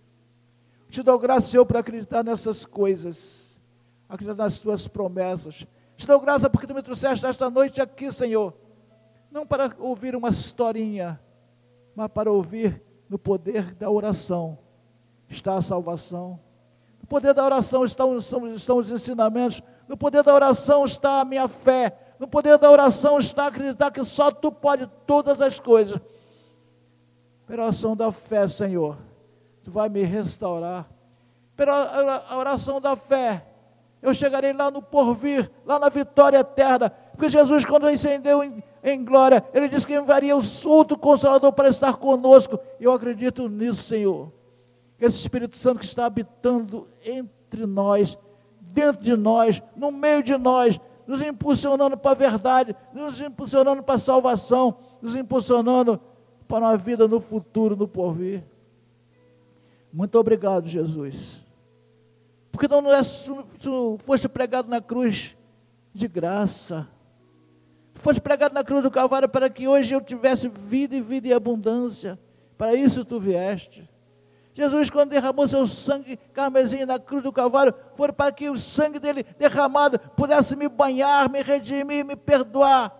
[0.89, 3.59] Te dou graça, Senhor, por acreditar nessas coisas,
[4.07, 5.67] acreditar nas tuas promessas.
[5.95, 8.53] Te dou graça porque tu me trouxeste esta noite aqui, Senhor,
[9.31, 11.19] não para ouvir uma historinha,
[11.95, 14.57] mas para ouvir no poder da oração
[15.27, 16.39] está a salvação.
[17.01, 21.47] No poder da oração estão, estão os ensinamentos no poder da oração está a minha
[21.47, 21.97] fé.
[22.19, 25.99] No poder da oração está acreditar que só tu pode todas as coisas.
[27.47, 28.97] Pela oração da fé, Senhor,
[29.63, 30.85] tu vai me restaurar.
[31.55, 33.45] Pela oração da fé,
[34.01, 36.89] eu chegarei lá no porvir, lá na vitória eterna.
[36.89, 41.69] Porque Jesus, quando incendeu em, em glória, ele disse que enviaria o outro consolador para
[41.69, 42.59] estar conosco.
[42.79, 44.31] Eu acredito nisso, Senhor.
[44.99, 48.17] Esse Espírito Santo que está habitando entre nós
[48.59, 50.79] dentro de nós, no meio de nós,
[51.09, 55.99] nos impulsionando para a verdade, nos impulsionando para a salvação, nos impulsionando
[56.47, 58.43] para uma vida no futuro, no porvir.
[59.91, 61.43] Muito obrigado, Jesus.
[62.51, 63.01] Porque não é,
[63.59, 65.35] tu foste pregado na cruz
[65.95, 66.87] de graça.
[67.95, 71.33] Foste pregado na cruz do Calvário para que hoje eu tivesse vida e vida e
[71.33, 72.19] abundância.
[72.55, 73.89] Para isso tu vieste.
[74.59, 78.99] Jesus, quando derramou seu sangue carmesim na cruz do Calvário, foi para que o sangue
[78.99, 82.93] dele derramado pudesse me banhar, me redimir, me perdoar.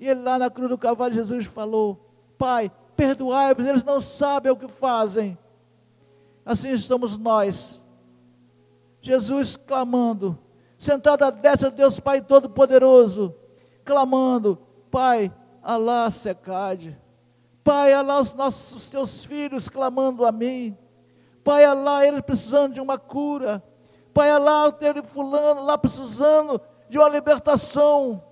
[0.00, 4.56] E ele lá na cruz do Calvário, Jesus falou: Pai, perdoai-vos, eles não sabem o
[4.56, 5.38] que fazem.
[6.44, 7.80] Assim estamos nós.
[9.00, 10.36] Jesus clamando,
[10.76, 13.32] sentado à destra de Deus Pai Todo-Poderoso,
[13.84, 14.58] clamando:
[14.90, 16.98] Pai, Alá secade
[17.68, 20.74] Pai, lá os nossos teus filhos clamando a mim.
[21.44, 23.62] Pai, lá eles precisando de uma cura.
[24.14, 28.24] Pai, lá o teu fulano lá precisando de uma libertação.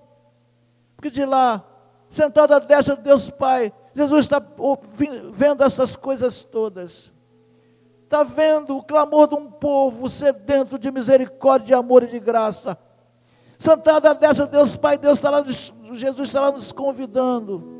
[0.95, 1.63] Porque de lá,
[2.09, 4.41] sentado à destra de Deus Pai, Jesus está
[5.31, 7.13] vendo essas coisas todas.
[8.05, 12.75] Está vendo o clamor de um povo sedento de misericórdia, de amor e de graça.
[13.59, 15.45] Sentado à destra de Deus Pai, Deus está lá,
[15.91, 17.76] Jesus está lá nos convidando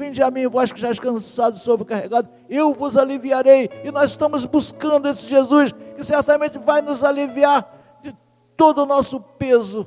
[0.00, 3.68] Vinde a mim, vós que já cansados e sobrecarregados, eu vos aliviarei.
[3.84, 8.16] E nós estamos buscando esse Jesus, que certamente vai nos aliviar de
[8.56, 9.86] todo o nosso peso.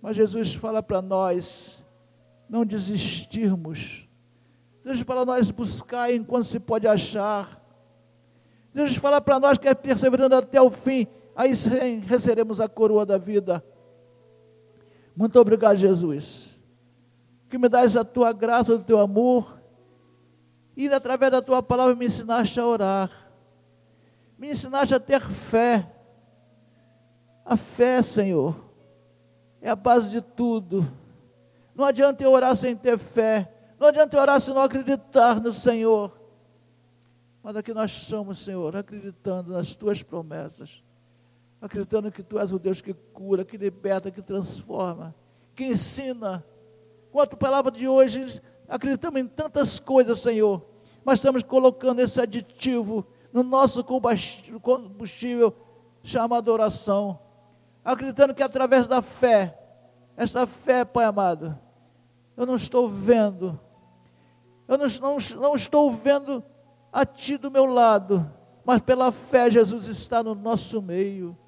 [0.00, 1.84] Mas Jesus fala para nós
[2.48, 4.08] não desistirmos.
[4.84, 7.60] Jesus fala para nós buscar enquanto se pode achar.
[8.72, 11.52] Jesus fala para nós que é perseverando até o fim, aí
[12.06, 13.64] receberemos a coroa da vida.
[15.16, 16.53] Muito obrigado, Jesus
[17.54, 19.62] que me dás a tua graça, o teu amor,
[20.76, 23.30] e através da tua palavra me ensinaste a orar,
[24.36, 25.88] me ensinaste a ter fé.
[27.44, 28.56] A fé, Senhor,
[29.62, 30.84] é a base de tudo.
[31.76, 35.52] Não adianta eu orar sem ter fé, não adianta eu orar se não acreditar no
[35.52, 36.10] Senhor.
[37.40, 40.82] Mas aqui nós estamos, Senhor, acreditando nas tuas promessas,
[41.60, 45.14] acreditando que tu és o Deus que cura, que liberta, que transforma,
[45.54, 46.44] que ensina
[47.14, 50.66] com a tua palavra de hoje, acreditamos em tantas coisas, Senhor,
[51.04, 55.54] mas estamos colocando esse aditivo no nosso combustível
[56.02, 57.20] chamado oração,
[57.84, 59.56] acreditando que através da fé,
[60.16, 61.56] esta fé, Pai amado,
[62.36, 63.60] eu não estou vendo,
[64.66, 66.42] eu não, não, não estou vendo
[66.92, 68.28] a Ti do meu lado,
[68.64, 71.38] mas pela fé Jesus está no nosso meio.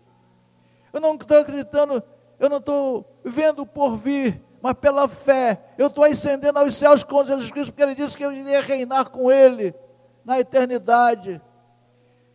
[0.93, 2.01] Eu não estou acreditando,
[2.39, 7.25] eu não estou vendo por vir, mas pela fé eu estou ascendendo aos céus com
[7.25, 9.73] Jesus Cristo, porque Ele disse que eu iria reinar com Ele
[10.25, 11.41] na eternidade.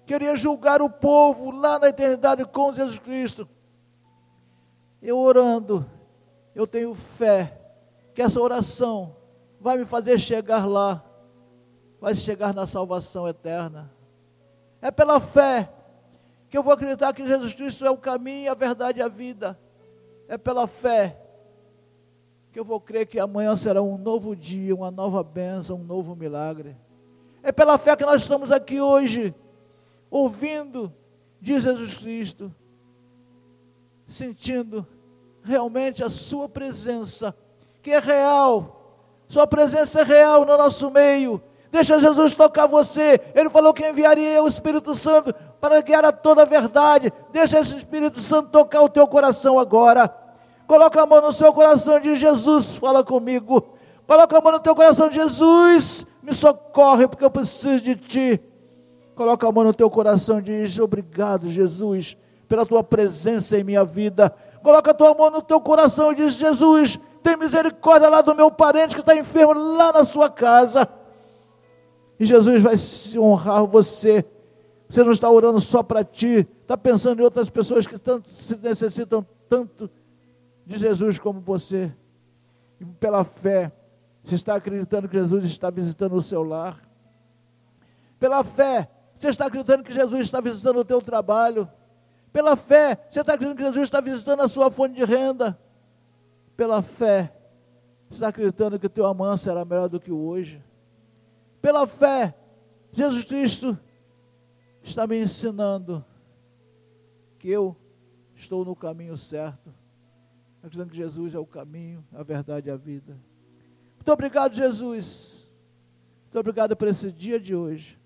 [0.06, 3.50] queria julgar o povo lá na eternidade com Jesus Cristo.
[5.02, 5.86] Eu orando,
[6.56, 7.60] eu tenho fé
[8.14, 9.14] que essa oração
[9.60, 11.04] vai me fazer chegar lá,
[12.00, 13.92] vai chegar na salvação eterna.
[14.82, 15.70] É pela fé
[16.50, 19.60] que eu vou acreditar que Jesus Cristo é o caminho, a verdade e a vida.
[20.30, 21.21] É pela fé
[22.52, 26.16] que eu vou crer que amanhã será um novo dia, uma nova bênção, um novo
[26.16, 26.76] milagre.
[27.42, 29.34] É pela fé que nós estamos aqui hoje,
[30.10, 30.94] ouvindo
[31.40, 32.54] de Jesus Cristo,
[34.06, 34.86] sentindo
[35.42, 37.34] realmente a Sua presença,
[37.82, 38.98] que é real,
[39.30, 41.42] Sua presença é real no nosso meio.
[41.72, 43.22] Deixa Jesus tocar você.
[43.34, 47.14] Ele falou que enviaria o Espírito Santo para guiar a toda a verdade.
[47.32, 50.14] Deixa esse Espírito Santo tocar o teu coração agora.
[50.72, 53.74] Coloca a mão no seu coração de Jesus, fala comigo.
[54.08, 58.42] Coloca a mão no teu coração de Jesus, me socorre porque eu preciso de ti.
[59.14, 62.16] Coloca a mão no teu coração e diz: Obrigado, Jesus,
[62.48, 64.34] pela tua presença em minha vida.
[64.64, 68.50] Coloca a tua mão no teu coração e diz: Jesus, tem misericórdia lá do meu
[68.50, 70.88] parente que está enfermo lá na sua casa.
[72.18, 74.24] E Jesus vai se honrar você.
[74.88, 78.56] Você não está orando só para ti, está pensando em outras pessoas que tanto se
[78.56, 79.90] necessitam tanto
[80.72, 81.94] de Jesus como você.
[82.80, 83.72] E pela fé,
[84.24, 86.82] você está acreditando que Jesus está visitando o seu lar.
[88.20, 91.70] Pela fé, você está acreditando que Jesus está visitando o teu trabalho.
[92.32, 95.60] Pela fé, você está acreditando que Jesus está visitando a sua fonte de renda.
[96.56, 97.34] Pela fé,
[98.08, 100.64] você está acreditando que o teu amanhã será melhor do que hoje.
[101.62, 102.36] Pela fé,
[102.92, 103.78] Jesus Cristo
[104.82, 106.04] está me ensinando
[107.38, 107.76] que eu
[108.36, 109.81] estou no caminho certo
[110.62, 113.18] acreditando que Jesus é o caminho, a verdade e a vida.
[113.96, 115.48] Muito obrigado, Jesus.
[116.24, 118.00] Muito obrigado por esse dia de hoje.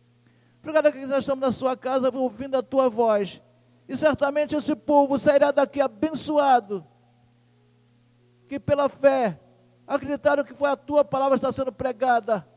[0.59, 3.41] Obrigado que nós estamos na sua casa ouvindo a tua voz.
[3.87, 6.85] E certamente esse povo sairá daqui abençoado.
[8.47, 9.39] Que pela fé
[9.85, 12.47] acreditaram que foi a tua palavra que está sendo pregada.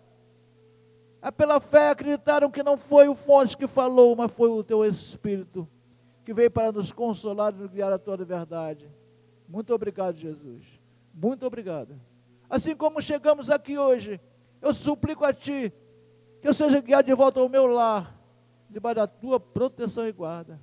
[1.20, 4.84] É pela fé acreditaram que não foi o fonte que falou, mas foi o teu
[4.84, 5.68] Espírito
[6.24, 8.90] que veio para nos consolar e nos guiar a tua verdade.
[9.48, 10.62] Muito obrigado, Jesus.
[11.14, 11.98] Muito obrigado.
[12.50, 14.20] Assim como chegamos aqui hoje,
[14.60, 15.72] eu suplico a Ti
[16.40, 18.14] que eu seja guiado de volta ao meu lar,
[18.68, 20.60] debaixo da Tua proteção e guarda.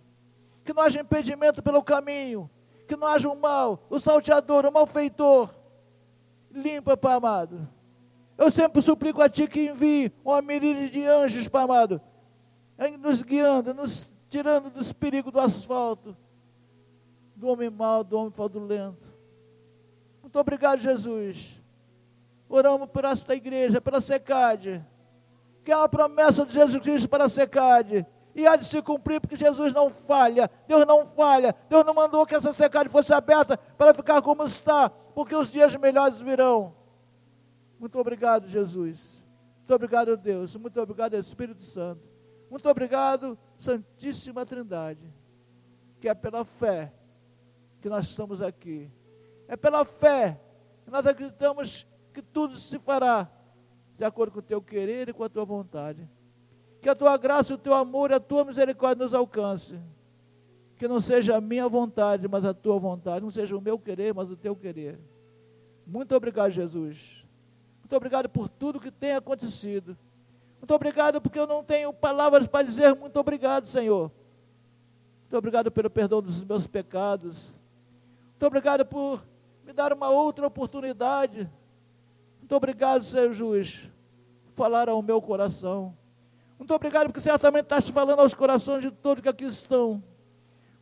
[0.63, 2.49] Que não haja impedimento pelo caminho,
[2.87, 5.53] que não haja o mal, o salteador, o malfeitor.
[6.51, 7.67] Limpa, Pai amado.
[8.37, 11.99] Eu sempre suplico a Ti que envie uma miríade de anjos, Pai amado,
[12.99, 16.15] nos guiando, nos tirando dos perigos do asfalto,
[17.45, 19.07] do homem mau, do homem fraudulento.
[20.19, 21.61] Muito obrigado, Jesus.
[22.49, 24.83] Oramos por esta igreja, pela SECAD,
[25.63, 28.05] que é uma promessa de Jesus Cristo para a SECAD.
[28.33, 32.25] E há de se cumprir, porque Jesus não falha, Deus não falha, Deus não mandou
[32.25, 36.75] que essa secade fosse aberta para ficar como está, porque os dias melhores virão.
[37.79, 39.23] Muito obrigado, Jesus.
[39.59, 40.55] Muito obrigado, Deus.
[40.55, 42.01] Muito obrigado, Espírito Santo.
[42.49, 45.13] Muito obrigado, Santíssima Trindade,
[46.01, 46.91] que é pela fé
[47.81, 48.89] que nós estamos aqui.
[49.47, 50.39] É pela fé
[50.83, 53.29] que nós acreditamos que tudo se fará
[53.97, 56.07] de acordo com o teu querer e com a tua vontade.
[56.81, 59.79] Que a tua graça, o teu amor e a tua misericórdia nos alcance.
[60.77, 63.23] Que não seja a minha vontade, mas a tua vontade.
[63.23, 64.99] Não seja o meu querer, mas o teu querer.
[65.87, 67.23] Muito obrigado, Jesus.
[67.79, 69.97] Muito obrigado por tudo que tem acontecido.
[70.59, 74.11] Muito obrigado porque eu não tenho palavras para dizer muito obrigado, Senhor.
[75.21, 77.54] Muito obrigado pelo perdão dos meus pecados.
[78.35, 79.25] Muito obrigado por
[79.63, 81.49] me dar uma outra oportunidade.
[82.37, 83.89] Muito obrigado, Senhor juiz,
[84.43, 85.97] por falar ao meu coração.
[86.59, 90.03] Muito obrigado porque certamente estás falando aos corações de todos que aqui estão.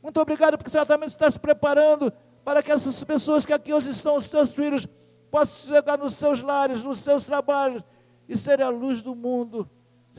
[0.01, 2.11] Muito obrigado porque certamente estás preparando
[2.43, 4.87] para que essas pessoas que aqui hoje estão, os teus filhos,
[5.29, 7.83] possam chegar nos seus lares, nos seus trabalhos
[8.27, 9.69] e serem a luz do mundo,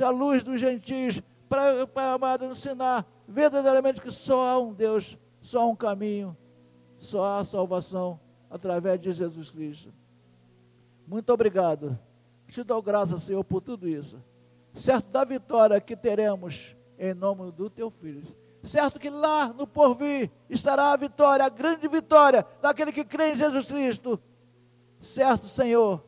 [0.00, 5.62] a luz dos gentios, para, para amado, ensinar verdadeiramente que só há um Deus, só
[5.62, 6.36] há um caminho,
[7.04, 8.18] só há salvação
[8.50, 9.92] através de Jesus Cristo.
[11.06, 11.98] Muito obrigado.
[12.48, 14.22] Te dou graças, Senhor, por tudo isso.
[14.74, 18.22] Certo da vitória que teremos em nome do teu filho.
[18.62, 23.36] Certo que lá no porvir estará a vitória, a grande vitória daquele que crê em
[23.36, 24.18] Jesus Cristo.
[25.00, 26.02] Certo, Senhor,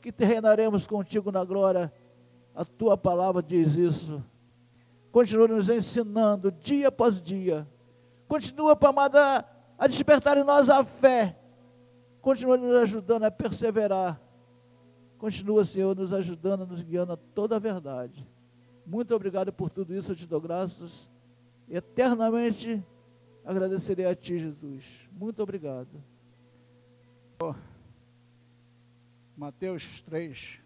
[0.00, 1.92] que reinaremos contigo na glória.
[2.54, 4.22] A tua palavra diz isso.
[5.10, 7.66] Continua nos ensinando dia após dia.
[8.28, 9.16] Continua, Pai amado,
[9.78, 11.36] a despertar em nós a fé.
[12.20, 14.20] Continua nos ajudando a perseverar.
[15.18, 18.26] Continua, Senhor, nos ajudando, nos guiando a toda a verdade.
[18.84, 21.08] Muito obrigado por tudo isso, eu te dou graças.
[21.68, 22.84] Eternamente
[23.44, 25.08] agradecerei a ti, Jesus.
[25.12, 25.88] Muito obrigado.
[29.36, 30.60] Mateus 3.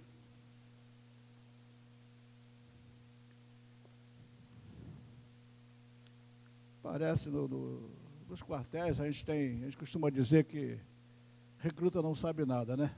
[6.82, 7.99] Parece no, no,
[8.30, 10.78] nos quartéis, a gente tem, a gente costuma dizer que
[11.58, 12.94] recruta não sabe nada, né?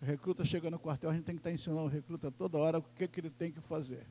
[0.00, 2.82] Recruta chega no quartel, a gente tem que estar ensinando o recruta toda hora o
[2.82, 4.06] que, que ele tem que fazer.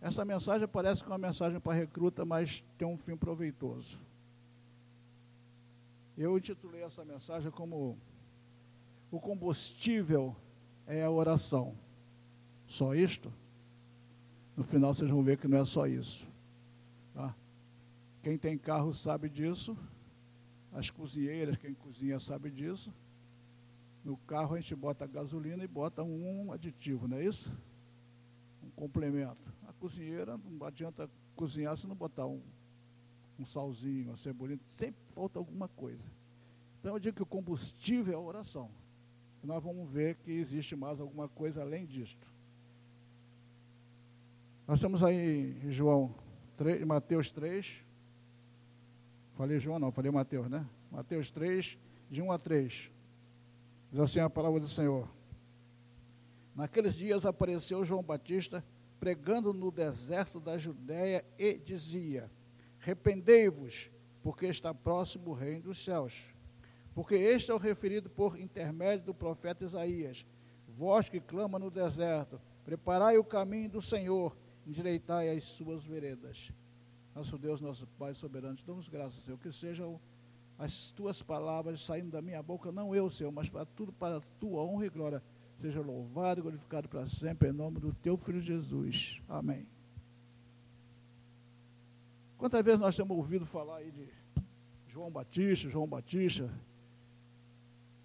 [0.00, 3.98] Essa mensagem parece que é uma mensagem para recruta, mas tem um fim proveitoso.
[6.16, 7.98] Eu intitulei essa mensagem como
[9.10, 10.36] O combustível
[10.86, 11.74] é a oração.
[12.66, 13.32] Só isto?
[14.56, 16.26] No final vocês vão ver que não é só isso.
[18.24, 19.76] Quem tem carro sabe disso.
[20.72, 22.90] As cozinheiras, quem cozinha sabe disso.
[24.02, 27.54] No carro a gente bota gasolina e bota um aditivo, não é isso?
[28.62, 29.52] Um complemento.
[29.68, 32.40] A cozinheira não adianta cozinhar se não botar um,
[33.38, 36.02] um salzinho, uma cebolinha, sempre falta alguma coisa.
[36.80, 38.70] Então eu digo que o combustível é a oração.
[39.42, 42.26] E nós vamos ver que existe mais alguma coisa além disto.
[44.66, 46.14] Nós estamos aí em João
[46.56, 47.83] 3, Mateus 3.
[49.34, 50.64] Falei João não, falei Mateus, né?
[50.90, 51.76] Mateus 3,
[52.10, 52.90] de 1 a 3.
[53.90, 55.08] Diz assim a palavra do Senhor.
[56.54, 58.64] Naqueles dias apareceu João Batista
[59.00, 62.30] pregando no deserto da Judéia e dizia:
[62.78, 63.90] Rependei-vos,
[64.22, 66.22] porque está próximo o reino dos céus.
[66.94, 70.24] Porque este é o referido por intermédio do profeta Isaías:
[70.68, 76.52] Vós que clama no deserto, preparai o caminho do Senhor, endireitai as suas veredas.
[77.14, 80.00] Nosso Deus, nosso Pai soberano, te damos graças, Senhor, que sejam
[80.58, 84.20] as tuas palavras saindo da minha boca, não eu, Senhor, mas para tudo para a
[84.40, 85.22] tua honra e glória.
[85.58, 89.22] Seja louvado e glorificado para sempre, em nome do teu Filho Jesus.
[89.28, 89.66] Amém.
[92.36, 94.08] Quantas vezes nós temos ouvido falar aí de
[94.88, 96.50] João Batista, João Batista?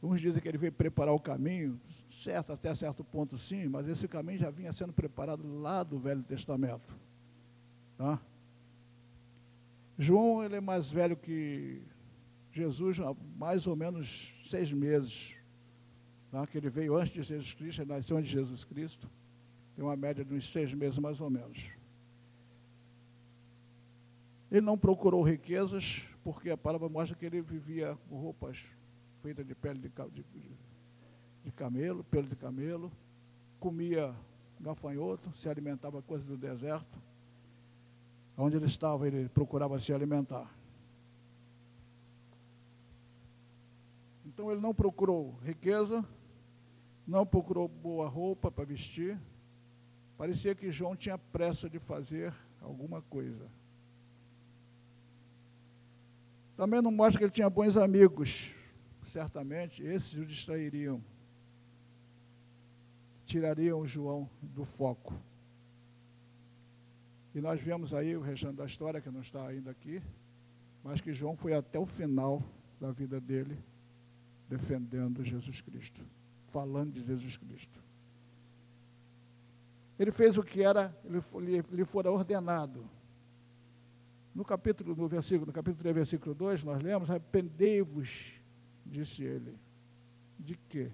[0.02, 1.80] Uns dizem que ele veio preparar o caminho,
[2.10, 6.24] certo, até certo ponto sim, mas esse caminho já vinha sendo preparado lá do Velho
[6.24, 6.96] Testamento.
[7.98, 8.20] Tá?
[10.02, 11.82] João ele é mais velho que
[12.54, 12.98] Jesus
[13.36, 15.36] mais ou menos seis meses,
[16.32, 16.48] tá?
[16.48, 19.12] que ele veio antes de Jesus Cristo, ele nasceu antes de Jesus Cristo,
[19.76, 21.70] tem uma média de uns seis meses mais ou menos.
[24.50, 28.66] Ele não procurou riquezas, porque a palavra mostra que ele vivia com roupas
[29.22, 30.26] feitas de pele de, de,
[31.44, 32.90] de camelo, pelo de camelo,
[33.60, 34.16] comia
[34.62, 37.09] gafanhoto, se alimentava coisas do deserto.
[38.42, 40.50] Onde ele estava, ele procurava se alimentar.
[44.26, 46.06] Então ele não procurou riqueza,
[47.06, 49.20] não procurou boa roupa para vestir.
[50.18, 53.46] Parecia que João tinha pressa de fazer alguma coisa.
[56.56, 58.56] Também não mostra que ele tinha bons amigos.
[59.04, 61.04] Certamente esses o distrairiam.
[63.26, 65.14] Tirariam João do foco.
[67.34, 70.02] E nós vemos aí o restante da história, que não está ainda aqui,
[70.84, 72.42] mas que João foi até o final
[72.80, 73.58] da vida dele
[74.48, 76.02] defendendo Jesus Cristo,
[76.48, 77.80] falando de Jesus Cristo.
[80.00, 82.84] Ele fez o que era, lhe, lhe fora ordenado.
[84.34, 88.34] No capítulo, no versículo, no capítulo 3, versículo 2, nós lemos, arrependei-vos,
[88.86, 89.56] disse ele.
[90.40, 90.90] De quê?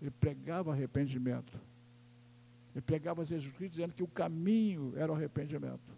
[0.00, 1.58] Ele pregava arrependimento.
[2.74, 5.92] Ele pregava Jesus Cristo dizendo que o caminho era o arrependimento.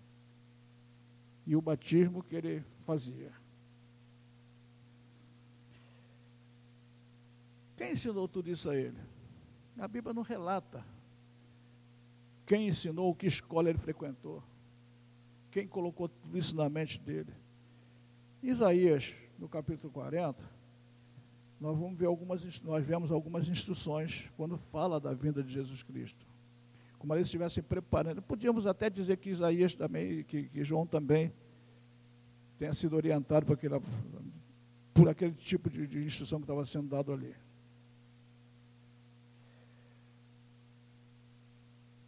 [1.47, 3.33] E o batismo que ele fazia.
[7.77, 8.99] Quem ensinou tudo isso a ele?
[9.79, 10.85] A Bíblia não relata.
[12.47, 14.43] Quem ensinou, que escola ele frequentou.
[15.51, 17.33] Quem colocou tudo isso na mente dele.
[18.43, 20.43] Isaías, no capítulo 40,
[21.61, 26.34] nós vamos ver algumas, nós vemos algumas instruções quando fala da vinda de Jesus Cristo.
[27.05, 28.23] Como eles estivessem preparando.
[28.23, 31.35] Podíamos até dizer que Isaías também, que, que João também
[32.57, 33.75] tenha sido orientado por aquele,
[34.95, 37.35] por aquele tipo de, de instrução que estava sendo dado ali.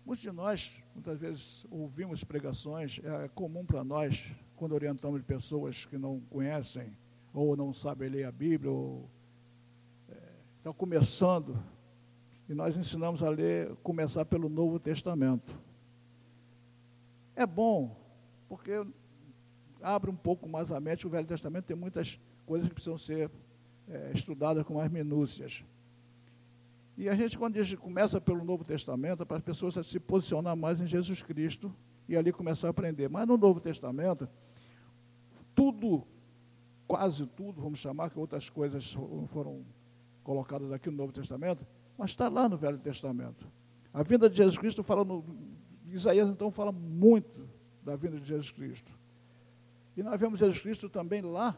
[0.06, 4.24] Muitos de nós, muitas vezes, ouvimos pregações, é comum para nós,
[4.56, 6.96] quando orientamos pessoas que não conhecem,
[7.34, 9.10] ou não sabem ler a Bíblia, ou
[10.08, 10.16] é,
[10.56, 11.62] estão começando,
[12.48, 15.58] e nós ensinamos a ler, começar pelo Novo Testamento.
[17.34, 17.96] É bom,
[18.48, 18.84] porque
[19.82, 23.30] abre um pouco mais a mente, o Velho Testamento tem muitas coisas que precisam ser
[23.88, 25.64] é, estudadas com mais minúcias.
[26.96, 30.00] E a gente, quando a gente começa pelo Novo Testamento, é para as pessoas se
[30.00, 31.74] posicionar mais em Jesus Cristo
[32.08, 33.08] e ali começar a aprender.
[33.08, 34.26] Mas no Novo Testamento,
[35.54, 36.06] tudo,
[36.86, 38.96] quase tudo, vamos chamar, que outras coisas
[39.28, 39.62] foram
[40.24, 41.66] colocadas aqui no Novo Testamento,
[41.96, 43.46] mas está lá no Velho Testamento.
[43.92, 45.24] A vinda de Jesus Cristo fala no.
[45.88, 47.48] Isaías então fala muito
[47.82, 48.92] da vinda de Jesus Cristo.
[49.96, 51.56] E nós vemos Jesus Cristo também lá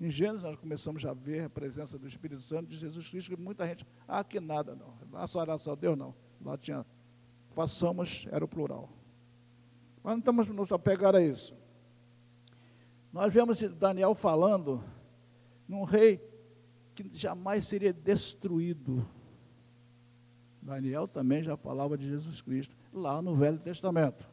[0.00, 3.40] em Gênesis, nós começamos a ver a presença do Espírito Santo de Jesus Cristo, que
[3.40, 4.92] muita gente, ah, que nada, não.
[5.12, 6.14] Lá só era só Deus, não.
[6.44, 6.84] Lá tinha,
[7.52, 8.90] façamos, era o plural.
[10.02, 11.54] Mas não estamos nos apegar a isso.
[13.12, 14.82] Nós vemos Daniel falando
[15.68, 16.20] num rei
[16.94, 19.08] que jamais seria destruído.
[20.64, 24.26] Daniel também já falava de Jesus Cristo, lá no Velho Testamento.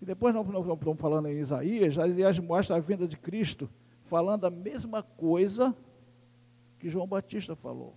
[0.00, 3.68] E depois nós, estamos falando em Isaías, Isaías mostra a vinda de Cristo,
[4.04, 5.76] falando a mesma coisa
[6.78, 7.94] que João Batista falou.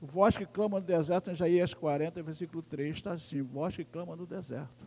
[0.00, 4.16] Voz que clama no deserto, em Isaías 40, versículo 3, está assim: voz que clama
[4.16, 4.86] no deserto.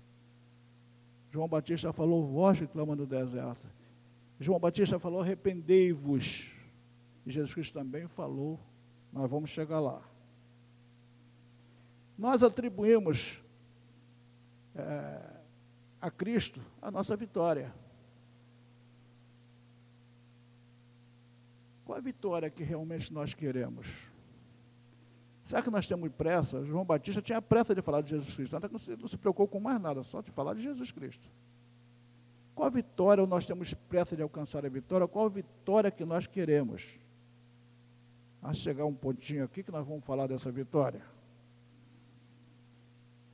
[1.31, 3.67] João Batista falou, voz que clama no deserto.
[4.39, 6.51] João Batista falou, arrependei-vos.
[7.25, 8.59] E Jesus Cristo também falou,
[9.12, 10.01] nós vamos chegar lá.
[12.18, 13.41] Nós atribuímos
[14.76, 15.22] é,
[16.01, 17.74] a Cristo a nossa vitória.
[21.86, 23.88] Qual a vitória que realmente nós queremos?
[25.43, 26.64] Será que nós temos pressa?
[26.64, 28.55] João Batista tinha pressa de falar de Jesus Cristo.
[28.72, 31.28] Não se, não se preocupou com mais nada, só de falar de Jesus Cristo.
[32.53, 35.07] Qual a vitória nós temos pressa de alcançar a vitória?
[35.07, 36.99] Qual a vitória que nós queremos?
[38.49, 41.03] A chegar um pontinho aqui que nós vamos falar dessa vitória.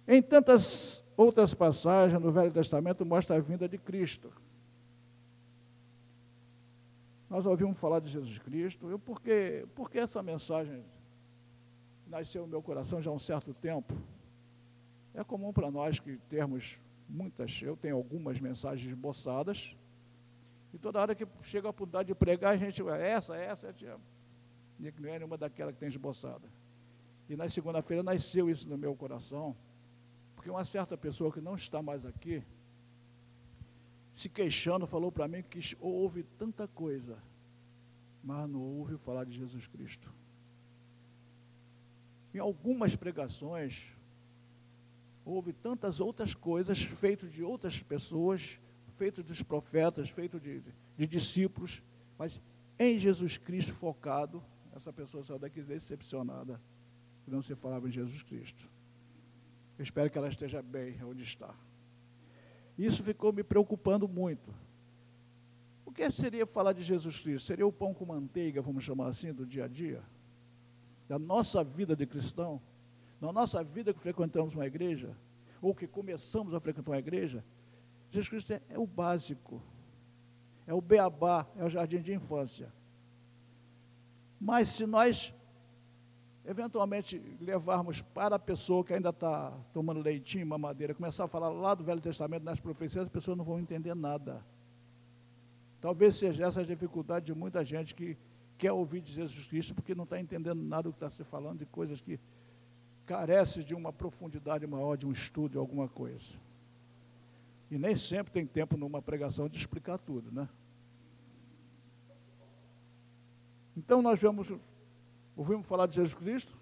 [0.06, 4.30] Em tantas outras passagens no Velho Testamento mostra a vinda de Cristo.
[7.30, 8.90] Nós ouvimos falar de Jesus Cristo.
[8.90, 10.84] Eu, por, que, por que essa mensagem
[12.06, 13.96] nasceu no meu coração já há um certo tempo?
[15.14, 19.78] É comum para nós que termos muitas, eu tenho algumas mensagens esboçadas,
[20.74, 24.15] e toda hora que chega a oportunidade de pregar, a gente, essa, essa, essa, e
[24.80, 26.48] não é nenhuma daquela que tem esboçada.
[27.30, 29.56] E na segunda-feira nasceu isso no meu coração,
[30.36, 32.44] porque uma certa pessoa que não está mais aqui,
[34.14, 37.18] se queixando, falou para mim que ouve tanta coisa,
[38.24, 40.12] mas não ouve falar de Jesus Cristo.
[42.34, 43.92] Em algumas pregações,
[45.26, 48.60] houve tantas outras coisas feitas de outras pessoas,
[48.98, 50.62] feitas dos profetas, feitas de,
[50.98, 51.82] de discípulos,
[52.18, 52.40] mas
[52.78, 54.44] em Jesus Cristo focado,
[54.76, 56.60] essa pessoa saiu daqui decepcionada,
[57.24, 58.70] que não se falava em Jesus Cristo.
[59.78, 61.56] Eu espero que ela esteja bem onde está.
[62.78, 64.54] Isso ficou me preocupando muito.
[65.86, 67.46] O que seria falar de Jesus Cristo?
[67.46, 70.04] Seria o pão com manteiga, vamos chamar assim, do dia a dia?
[71.08, 72.62] Da nossa vida de cristão?
[73.22, 75.16] Na nossa vida que frequentamos uma igreja?
[75.62, 77.46] Ou que começamos a frequentar uma igreja?
[78.12, 79.62] Jesus Cristo é, é o básico.
[80.68, 82.72] É o beabá, é o jardim de infância.
[84.40, 85.34] Mas se nós
[86.48, 91.74] eventualmente levarmos para a pessoa que ainda está tomando leitinho, mamadeira, começar a falar lá
[91.74, 94.46] do Velho Testamento, nas profecias, as pessoas não vão entender nada.
[95.82, 98.18] Talvez seja essa a dificuldade de muita gente que
[98.58, 101.60] quer ouvir de Jesus Cristo, porque não está entendendo nada do que está se falando,
[101.60, 102.20] de coisas que
[103.06, 106.34] carecem de uma profundidade maior, de um estudo, de alguma coisa.
[107.70, 110.48] E nem sempre tem tempo numa pregação de explicar tudo, né?
[113.76, 114.48] Então nós vamos
[115.36, 116.56] ouvimos falar de Jesus Cristo,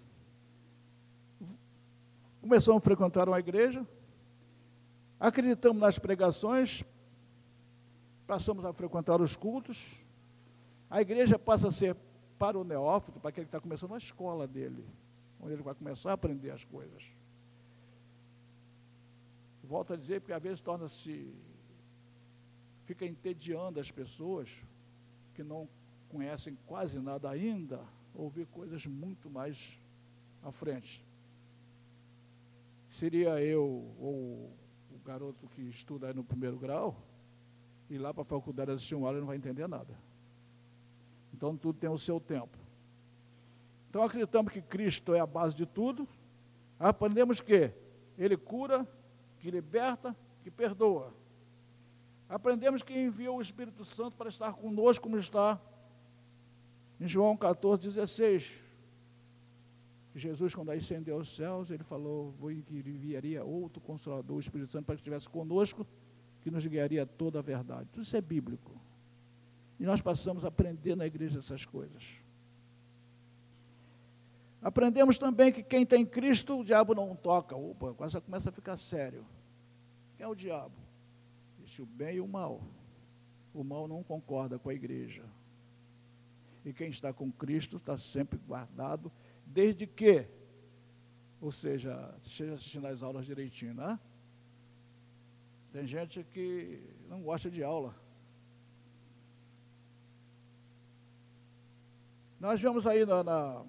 [2.40, 3.86] começamos a frequentar uma igreja,
[5.18, 6.82] acreditamos nas pregações,
[8.26, 10.04] passamos a frequentar os cultos,
[10.90, 11.96] a igreja passa a ser
[12.38, 14.84] para o neófito, para aquele que está começando a escola dele,
[15.40, 17.04] onde ele vai começar a aprender as coisas.
[19.62, 21.32] Volto a dizer, porque às vezes torna-se,
[22.84, 24.50] fica entediando as pessoas
[25.32, 25.68] que não
[26.14, 27.80] conhecem quase nada ainda,
[28.14, 29.76] ouvir coisas muito mais
[30.44, 31.04] à frente.
[32.88, 33.64] Seria eu
[33.98, 34.52] ou
[34.92, 36.96] o garoto que estuda aí no primeiro grau,
[37.90, 39.98] ir lá para a faculdade assistir uma aula e não vai entender nada.
[41.32, 42.56] Então tudo tem o seu tempo.
[43.90, 46.06] Então acreditamos que Cristo é a base de tudo.
[46.78, 47.72] Aprendemos que
[48.16, 48.86] Ele cura,
[49.40, 51.12] que liberta, que perdoa.
[52.28, 55.60] Aprendemos que enviou o Espírito Santo para estar conosco como está
[57.00, 58.64] em João 14, 16,
[60.14, 62.32] Jesus, quando ascendeu aos céus, ele falou
[62.66, 65.84] que enviaria outro consolador, o Espírito Santo, para que estivesse conosco,
[66.40, 67.88] que nos guiaria toda a verdade.
[67.90, 68.70] Tudo isso é bíblico.
[69.78, 72.14] E nós passamos a aprender na igreja essas coisas.
[74.62, 77.56] Aprendemos também que quem tem Cristo, o diabo não toca.
[77.56, 79.26] Opa, quase começa a ficar sério.
[80.16, 80.76] Quem é o diabo?
[81.58, 82.62] Existe o bem e o mal.
[83.52, 85.24] O mal não concorda com a igreja.
[86.64, 89.12] E quem está com Cristo está sempre guardado,
[89.44, 90.26] desde que,
[91.40, 93.98] ou seja, esteja assistindo as aulas direitinho, né?
[95.72, 97.94] Tem gente que não gosta de aula.
[102.40, 103.64] Nós vemos aí na, na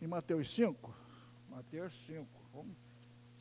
[0.00, 0.94] em Mateus 5,
[1.50, 2.76] Mateus 5, vamos,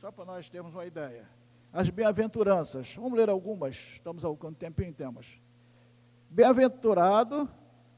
[0.02, 1.30] só para nós termos uma ideia.
[1.72, 5.40] As bem-aventuranças, vamos ler algumas, estamos há algum tempinho temos.
[6.30, 7.50] Bem-aventurado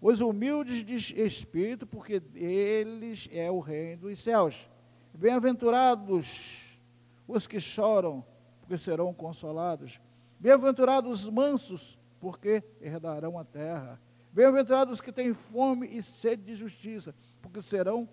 [0.02, 4.70] os humildes de espírito, porque eles é o reino dos céus.
[5.14, 6.80] Bem-aventurados
[7.28, 8.26] os que choram,
[8.62, 10.00] porque serão consolados.
[10.40, 14.00] Bem-aventurados os mansos, porque herdarão a terra.
[14.32, 18.08] Bem-aventurados os que têm fome e sede de justiça, porque serão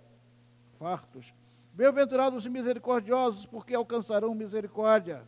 [0.78, 1.32] fartos.
[1.72, 5.22] Bem-aventurados os misericordiosos, porque alcançarão misericórdia.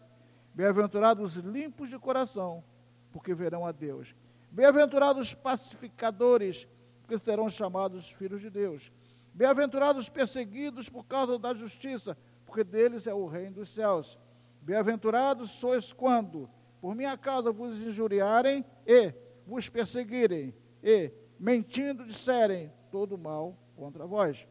[0.55, 2.65] Bem-aventurados os limpos de coração,
[3.13, 4.15] porque verão a Deus.
[4.51, 6.67] Bem-aventurados os pacificadores,
[7.03, 8.91] porque serão chamados filhos de Deus.
[9.35, 14.19] Bem-aventurados os perseguidos por causa da justiça, porque deles é o reino dos céus.
[14.63, 16.49] Bem-aventurados sois quando,
[16.81, 19.15] por minha causa, vos injuriarem e
[19.47, 24.47] vos perseguirem, e, mentindo, disserem todo mal contra vós.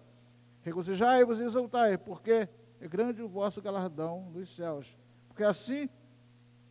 [0.62, 2.48] Regozijai-vos e exultai, porque
[2.80, 4.96] é grande o vosso galardão nos céus.
[5.28, 5.90] Porque assim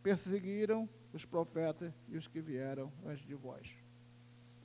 [0.01, 3.67] perseguiram os profetas e os que vieram antes de vós.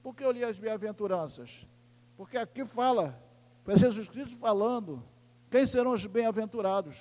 [0.03, 1.67] Por que eu li as bem-aventuranças?
[2.17, 3.19] Porque aqui fala,
[3.65, 5.03] foi Jesus Cristo falando,
[5.51, 6.97] quem serão os bem-aventurados?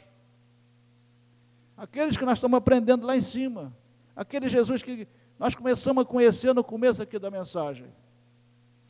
[1.75, 3.75] Aqueles que nós estamos aprendendo lá em cima.
[4.15, 5.07] Aquele Jesus que
[5.39, 7.87] nós começamos a conhecer no começo aqui da mensagem.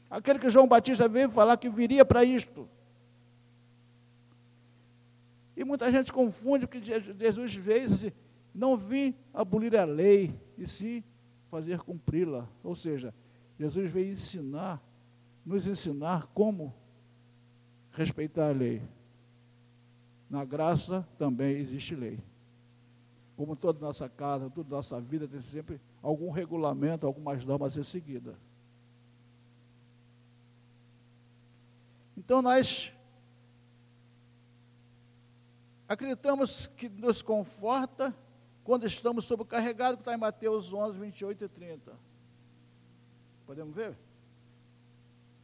[0.09, 2.67] Aquele que João Batista veio falar que viria para isto.
[5.55, 8.11] E muita gente confunde porque Jesus veio assim,
[8.53, 11.03] não vim abolir a lei, e sim
[11.49, 12.47] fazer cumpri-la.
[12.63, 13.13] Ou seja,
[13.57, 14.81] Jesus veio ensinar,
[15.45, 16.73] nos ensinar como
[17.91, 18.81] respeitar a lei.
[20.29, 22.19] Na graça também existe lei.
[23.35, 27.85] Como toda nossa casa, toda nossa vida tem sempre algum regulamento, algumas normas a ser
[27.85, 28.35] seguida.
[32.15, 32.93] Então nós
[35.91, 38.15] Acreditamos que nos conforta
[38.64, 41.93] quando estamos sobrecarregados, que está em Mateus 11, 28 e 30.
[43.45, 43.97] Podemos ver?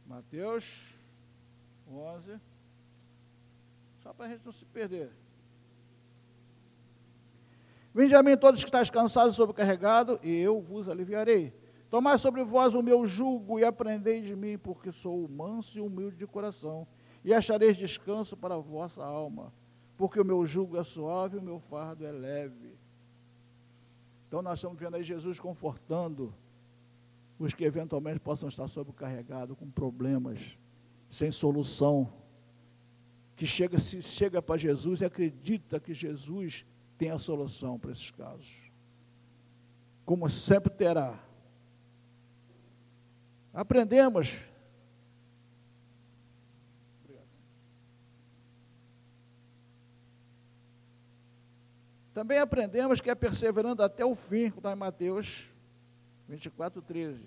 [0.06, 0.94] Mateus
[1.90, 2.40] 11.
[4.02, 5.10] Só para a gente não se perder.
[7.94, 11.52] Vinde a mim todos que estáis cansados e sobrecarregados, e eu vos aliviarei.
[11.90, 16.16] Tomai sobre vós o meu jugo e aprendei de mim, porque sou manso e humilde
[16.16, 16.86] de coração,
[17.24, 19.52] e achareis descanso para a vossa alma
[19.98, 22.77] porque o meu jugo é suave e o meu fardo é leve.
[24.28, 26.34] Então nós estamos vendo aí Jesus confortando
[27.38, 30.38] os que eventualmente possam estar sobrecarregados com problemas,
[31.08, 32.12] sem solução,
[33.34, 36.66] que chega, se chega para Jesus e acredita que Jesus
[36.98, 38.52] tem a solução para esses casos.
[40.04, 41.18] Como sempre terá.
[43.54, 44.36] Aprendemos
[52.18, 55.48] Também aprendemos que é perseverando até o fim, está em Mateus
[56.28, 57.24] 24, 13,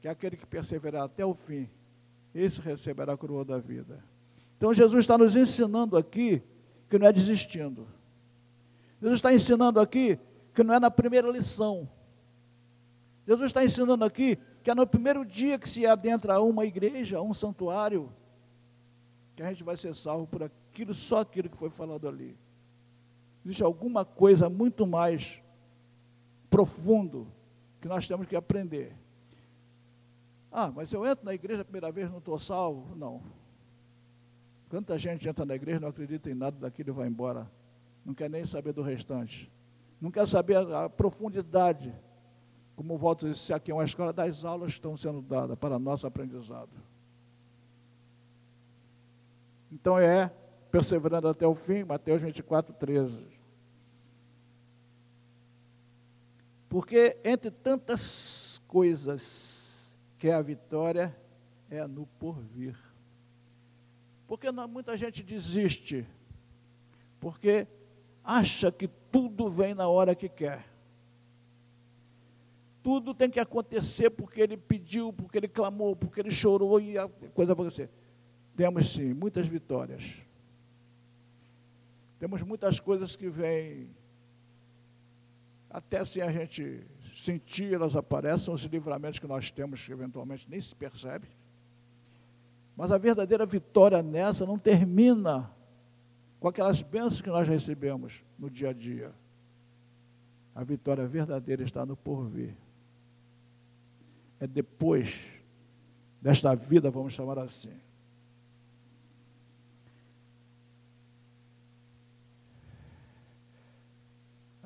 [0.00, 1.68] que é aquele que perseverar até o fim,
[2.34, 4.02] esse receberá a coroa da vida.
[4.56, 6.42] Então Jesus está nos ensinando aqui
[6.88, 7.86] que não é desistindo.
[9.02, 10.18] Jesus está ensinando aqui
[10.54, 11.86] que não é na primeira lição.
[13.26, 17.18] Jesus está ensinando aqui que é no primeiro dia que se adentra a uma igreja,
[17.18, 18.10] a um santuário,
[19.36, 22.34] que a gente vai ser salvo por aquilo, só aquilo que foi falado ali
[23.46, 25.40] existe alguma coisa muito mais
[26.50, 27.28] profundo
[27.80, 28.92] que nós temos que aprender.
[30.50, 32.96] Ah, mas eu entro na igreja a primeira vez não estou salvo?
[32.96, 33.22] Não.
[34.68, 37.48] Quanta gente entra na igreja não acredita em nada daquilo e vai embora.
[38.04, 39.50] Não quer nem saber do restante.
[40.00, 41.94] Não quer saber a, a profundidade.
[42.74, 45.78] Como volto a dizer, aqui é uma escola das aulas que estão sendo dadas para
[45.78, 46.70] nosso aprendizado.
[49.70, 50.32] Então é
[50.68, 53.35] perseverando até o fim, Mateus 24, 13.
[56.76, 61.16] Porque entre tantas coisas que é a vitória
[61.70, 62.76] é no porvir.
[64.26, 66.06] Porque não, muita gente desiste,
[67.18, 67.66] porque
[68.22, 70.66] acha que tudo vem na hora que quer.
[72.82, 77.08] Tudo tem que acontecer porque ele pediu, porque ele clamou, porque ele chorou e a
[77.08, 77.88] coisa vai acontecer.
[78.54, 80.20] Temos sim muitas vitórias.
[82.18, 83.88] Temos muitas coisas que vêm,
[85.70, 90.60] até sem a gente sentir, elas aparecem, os livramentos que nós temos, que eventualmente nem
[90.60, 91.28] se percebe.
[92.76, 95.50] Mas a verdadeira vitória nessa não termina
[96.38, 99.12] com aquelas bênçãos que nós recebemos no dia a dia.
[100.54, 102.54] A vitória verdadeira está no porvir.
[104.38, 105.20] É depois
[106.20, 107.72] desta vida, vamos chamar assim.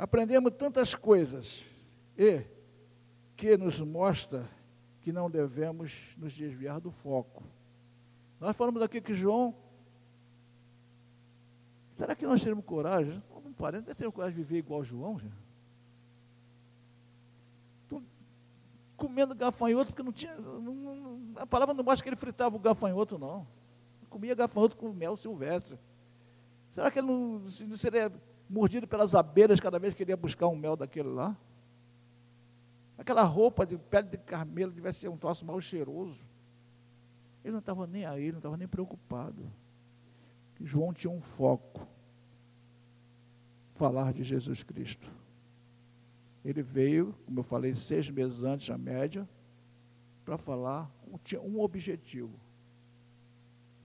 [0.00, 1.66] Aprendemos tantas coisas
[2.16, 2.42] e
[3.36, 4.48] que nos mostra
[5.02, 7.44] que não devemos nos desviar do foco.
[8.40, 9.54] Nós falamos aqui que João.
[11.98, 13.22] Será que nós teremos coragem?
[13.28, 15.18] Como parente, nós teremos coragem de viver igual João?
[15.18, 15.28] Já?
[18.96, 20.34] comendo gafanhoto, porque não tinha.
[20.36, 23.46] Não, não, a palavra não mostra que ele fritava o gafanhoto, não.
[24.08, 25.78] Comia gafanhoto com mel silvestre.
[26.70, 28.10] Será que ele não, não seria
[28.50, 31.36] mordido pelas abelhas cada vez que ele ia buscar um mel daquele lá.
[32.98, 36.26] Aquela roupa de pele de carmelo devia ser um troço mal cheiroso.
[37.44, 39.50] Ele não estava nem aí, não estava nem preocupado.
[40.60, 41.86] João tinha um foco.
[43.74, 45.10] Falar de Jesus Cristo.
[46.44, 49.26] Ele veio, como eu falei, seis meses antes da média,
[50.24, 50.90] para falar,
[51.22, 52.38] tinha um objetivo.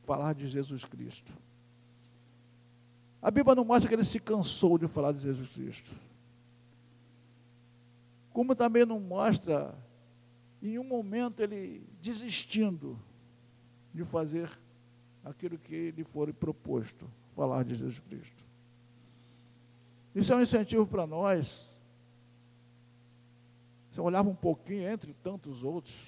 [0.03, 1.31] Falar de Jesus Cristo.
[3.25, 5.91] A Bíblia não mostra que ele se cansou de falar de Jesus Cristo.
[8.31, 9.73] Como também não mostra,
[10.61, 12.99] em um momento, ele desistindo
[13.91, 14.47] de fazer
[15.23, 18.45] aquilo que lhe foi proposto, falar de Jesus Cristo.
[20.13, 21.67] Isso é um incentivo para nós.
[23.91, 25.99] Você olhava um pouquinho entre tantos outros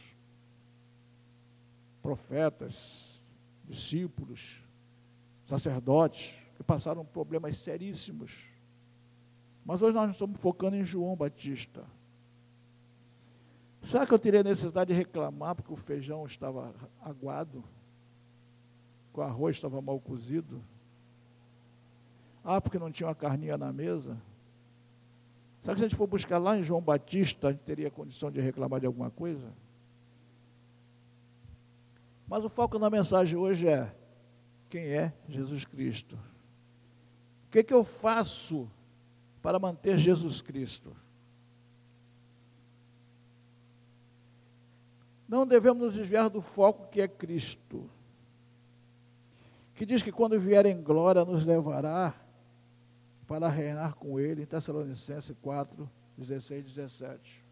[1.99, 3.20] profetas,
[3.68, 4.61] discípulos,
[5.47, 8.49] sacerdotes, que passaram problemas seríssimos.
[9.64, 11.86] Mas hoje nós estamos focando em João Batista.
[13.82, 17.64] Será que eu teria necessidade de reclamar porque o feijão estava aguado?
[19.14, 20.64] Que o arroz estava mal cozido?
[22.43, 24.18] Ah, porque não tinha uma carninha na mesa?
[25.62, 28.32] Será que se a gente for buscar lá em João Batista, a gente teria condição
[28.32, 29.53] de reclamar de alguma coisa?
[32.28, 33.93] Mas o foco da mensagem hoje é:
[34.70, 36.18] quem é Jesus Cristo?
[37.47, 38.69] O que, que eu faço
[39.41, 40.95] para manter Jesus Cristo?
[45.27, 47.89] Não devemos nos desviar do foco que é Cristo,
[49.73, 52.13] que diz que quando vier em glória nos levará
[53.27, 57.45] para reinar com Ele, em Tessalonicenses 4, 16 e 17.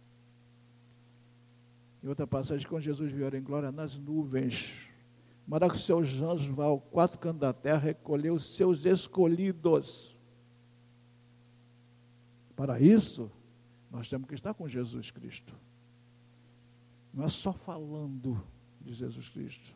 [2.03, 4.89] Em outra passagem, quando Jesus vier em glória nas nuvens,
[5.47, 10.15] Mandar que os seus anjos vá ao quatro cantos da terra recolher os seus escolhidos.
[12.55, 13.31] Para isso,
[13.91, 15.53] nós temos que estar com Jesus Cristo.
[17.13, 18.41] Não é só falando
[18.81, 19.73] de Jesus Cristo.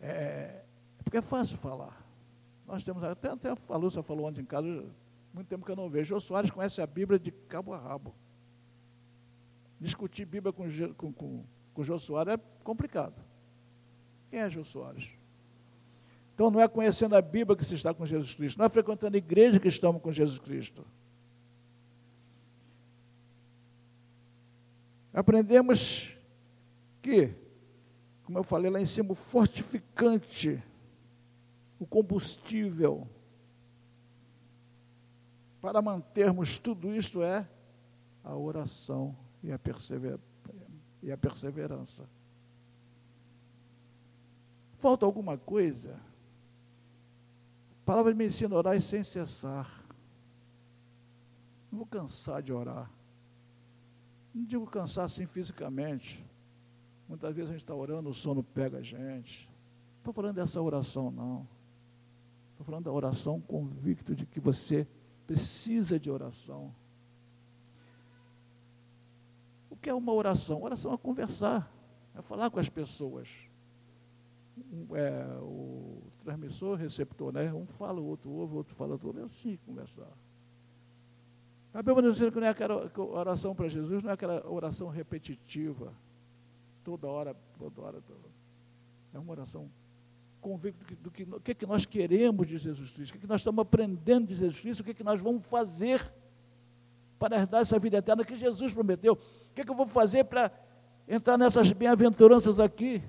[0.00, 0.64] É,
[0.98, 2.04] é porque é fácil falar.
[2.66, 4.86] Nós temos, até, até a Lúcia falou ontem em casa,
[5.32, 6.14] muito tempo que eu não vejo.
[6.14, 8.14] Jô Soares conhece a Bíblia de cabo a rabo.
[9.80, 10.64] Discutir Bíblia com,
[10.94, 11.44] com, com
[11.76, 13.14] com o Jô Soares é complicado.
[14.30, 15.10] Quem é Jô Soares?
[16.34, 19.14] Então não é conhecendo a Bíblia que se está com Jesus Cristo, não é frequentando
[19.14, 20.86] a igreja que estamos com Jesus Cristo.
[25.12, 26.16] Aprendemos
[27.02, 27.34] que,
[28.24, 30.62] como eu falei lá em cima, o fortificante,
[31.78, 33.06] o combustível
[35.60, 37.46] para mantermos tudo isto é
[38.24, 40.35] a oração e a perseverança
[41.06, 42.02] e a perseverança.
[44.78, 45.94] Falta alguma coisa?
[47.82, 49.84] A palavra me ensina a orar sem cessar.
[51.70, 52.90] Não vou cansar de orar.
[54.34, 56.26] Não digo cansar assim fisicamente.
[57.08, 59.48] Muitas vezes a gente está orando, o sono pega a gente.
[59.92, 61.46] Não estou falando dessa oração, não.
[62.50, 64.88] Estou falando da oração convicto de que você
[65.24, 66.74] precisa de oração.
[69.70, 70.64] O que é uma oração?
[70.64, 71.72] Oração é conversar,
[72.12, 73.28] é falar com as pessoas.
[74.92, 77.54] É, o transmissor, receptor, né?
[77.54, 79.20] Um fala, o outro ouve, o outro fala, o outro.
[79.20, 80.10] É assim conversar.
[81.72, 85.94] A Bíblia diz que não é aquela oração para Jesus, não é aquela oração repetitiva,
[86.82, 88.00] toda hora, toda hora.
[88.00, 88.34] Toda hora.
[89.14, 89.70] É uma oração
[90.40, 93.12] convicta do que, do que, do que, é que nós queremos de Jesus Cristo, o
[93.12, 95.46] que, é que nós estamos aprendendo de Jesus Cristo, o que, é que nós vamos
[95.46, 96.12] fazer
[97.18, 99.14] para herdar essa vida eterna que Jesus prometeu.
[99.14, 100.50] O que, é que eu vou fazer para
[101.08, 103.02] entrar nessas bem-aventuranças aqui?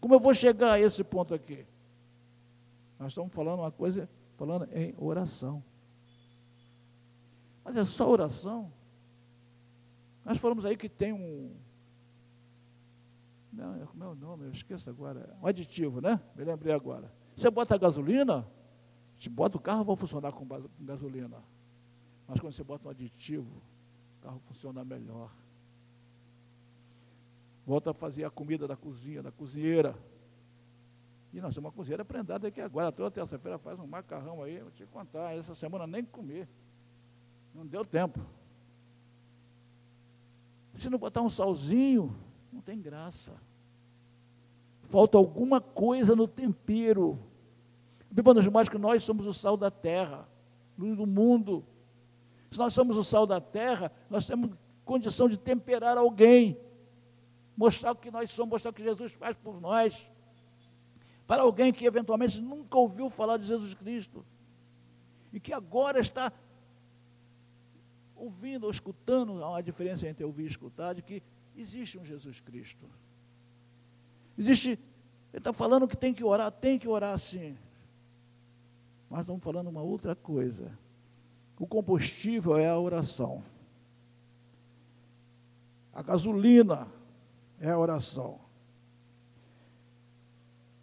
[0.00, 1.66] Como eu vou chegar a esse ponto aqui?
[2.98, 5.62] Nós estamos falando uma coisa, falando em oração.
[7.64, 8.72] Mas é só oração?
[10.24, 11.54] Nós falamos aí que tem um.
[13.52, 14.46] Não, como é o nome?
[14.46, 15.36] Eu esqueço agora.
[15.42, 16.20] Um aditivo, né?
[16.34, 17.12] Me lembrei agora.
[17.34, 18.46] Você bota gasolina,
[19.18, 20.46] você bota o carro, vai funcionar com
[20.80, 21.42] gasolina.
[22.26, 23.50] Mas quando você bota um aditivo,
[24.18, 25.30] o carro funciona melhor.
[27.66, 29.96] Volta a fazer a comida da cozinha, da cozinheira.
[31.32, 32.92] E nós temos uma cozinheira prendada aqui agora.
[32.92, 35.36] Toda terça-feira faz um macarrão aí, vou te contar.
[35.36, 36.48] Essa semana nem comer.
[37.54, 38.20] Não deu tempo.
[40.74, 42.14] Se não botar um salzinho,
[42.52, 43.34] não tem graça.
[44.88, 47.18] Falta alguma coisa no tempero.
[48.10, 50.28] A Bíblia nos mostra que nós somos o sal da terra,
[50.78, 51.64] luz do mundo.
[52.50, 54.50] Se nós somos o sal da terra, nós temos
[54.84, 56.58] condição de temperar alguém,
[57.56, 60.08] mostrar o que nós somos, mostrar o que Jesus faz por nós.
[61.26, 64.24] Para alguém que eventualmente nunca ouviu falar de Jesus Cristo
[65.32, 66.32] e que agora está
[68.14, 71.22] ouvindo ou escutando, há uma diferença entre ouvir e escutar, de que
[71.56, 72.86] existe um Jesus Cristo.
[74.38, 74.80] Existe, ele
[75.34, 77.56] está falando que tem que orar, tem que orar sim.
[79.10, 80.76] Mas estamos falando uma outra coisa.
[81.58, 83.42] O combustível é a oração.
[85.92, 86.86] A gasolina
[87.58, 88.38] é a oração.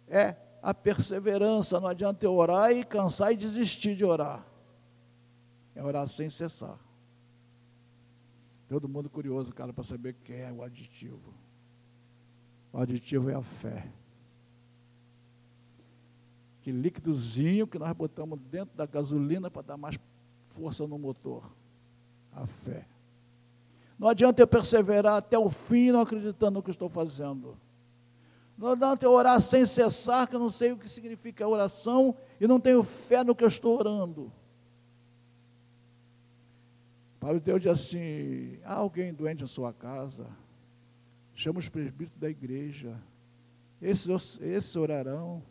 [0.08, 1.78] É a perseverança.
[1.78, 4.44] Não adianta eu orar e cansar e desistir de orar.
[5.74, 6.78] É orar sem cessar.
[8.68, 11.32] Todo mundo curioso, cara, para saber quem é o aditivo.
[12.72, 13.86] O aditivo é a fé.
[16.62, 19.96] Que líquidozinho que nós botamos dentro da gasolina para dar mais
[20.54, 21.42] força no motor.
[22.32, 22.86] A fé.
[23.98, 27.56] Não adianta eu perseverar até o fim não acreditando no que estou fazendo.
[28.56, 32.46] Não adianta eu orar sem cessar, que eu não sei o que significa oração e
[32.46, 34.32] não tenho fé no que eu estou orando.
[37.18, 40.26] Paulo Deus diz assim: há alguém doente em sua casa,
[41.34, 43.00] chama os presbíteros da igreja,
[43.80, 45.42] esses, esses orarão,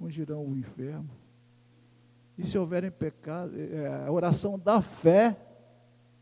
[0.00, 1.10] ungirão o enfermo.
[2.40, 5.36] E se houverem pecado, é, a oração da fé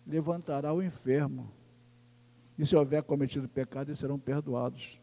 [0.04, 1.48] levantará o enfermo.
[2.58, 5.00] E se houver cometido pecado, eles serão perdoados.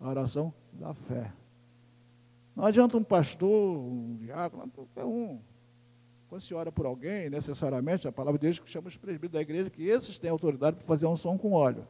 [0.00, 1.30] A oração da fé.
[2.56, 5.38] Não adianta um pastor, um diácono, qualquer um
[6.28, 9.40] quando se ora por alguém, necessariamente, a palavra de Deus que chama os presbíteros da
[9.40, 11.86] igreja, que esses têm autoridade para fazer um som com óleo.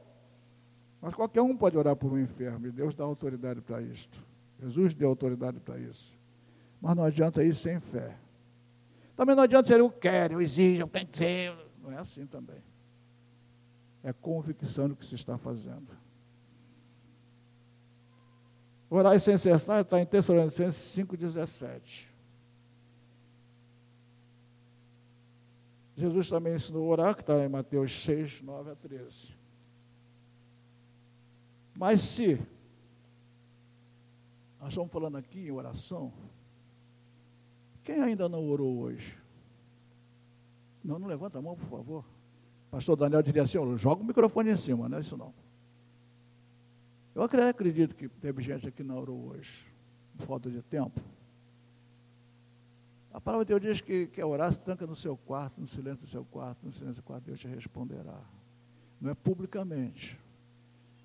[1.01, 4.25] Mas qualquer um pode orar por um enfermo, e Deus dá autoridade para isto.
[4.61, 6.17] Jesus deu autoridade para isso.
[6.81, 8.17] Mas não adianta ir sem fé.
[9.19, 11.53] Também não adianta ser eu quero, eu exijo, eu tenho que ser.
[11.83, 12.63] Não é assim também.
[14.01, 15.89] É convicção do que se está fazendo.
[18.89, 22.07] Orar sem cessar está em Tessalonicenses 5,17.
[25.97, 29.35] Jesus também ensinou a orar, que está em Mateus 6, 9 a 13.
[31.75, 32.41] Mas se
[34.61, 36.13] nós estamos falando aqui em oração,
[37.89, 39.17] quem ainda não orou hoje?
[40.85, 42.05] Não, não levanta a mão, por favor.
[42.71, 45.33] Pastor Daniel diria assim: joga o microfone em cima, não é isso não.
[47.15, 49.65] Eu acredito que teve gente aqui que não orou hoje,
[50.19, 51.01] por falta de tempo.
[53.11, 56.05] A palavra de Deus diz que quer orar, se tranca no seu quarto, no silêncio
[56.05, 58.21] do seu quarto, no silêncio do quarto, Deus te responderá.
[59.01, 60.21] Não é publicamente.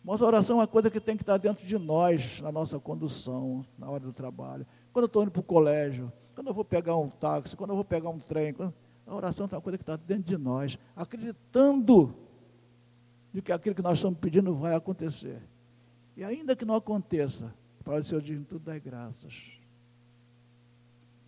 [0.04, 2.78] Mas a oração é uma coisa que tem que estar dentro de nós, na nossa
[2.78, 4.68] condução, na hora do trabalho.
[4.92, 7.76] Quando eu estou indo para o colégio, quando eu vou pegar um táxi, quando eu
[7.76, 8.74] vou pegar um trem, quando...
[9.06, 12.16] a oração é uma coisa que está dentro de nós, acreditando
[13.34, 15.42] de que aquilo que nós estamos pedindo vai acontecer.
[16.16, 17.54] E ainda que não aconteça,
[17.84, 19.60] para o Senhor diz, tudo dá graças.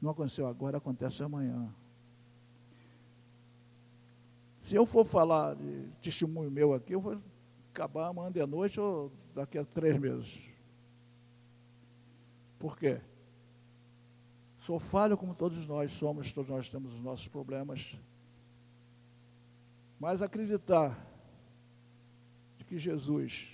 [0.01, 1.74] Não aconteceu agora, acontece amanhã.
[4.60, 7.22] Se eu for falar de testemunho meu aqui, eu vou
[7.72, 10.39] acabar amanhã de noite ou daqui a três meses.
[12.58, 13.01] Por quê?
[14.66, 17.97] Sou falho como todos nós somos, todos nós temos os nossos problemas.
[19.99, 21.07] Mas acreditar
[22.57, 23.49] de que Jesus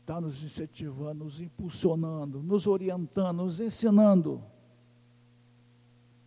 [0.00, 4.42] está nos incentivando, nos impulsionando, nos orientando, nos ensinando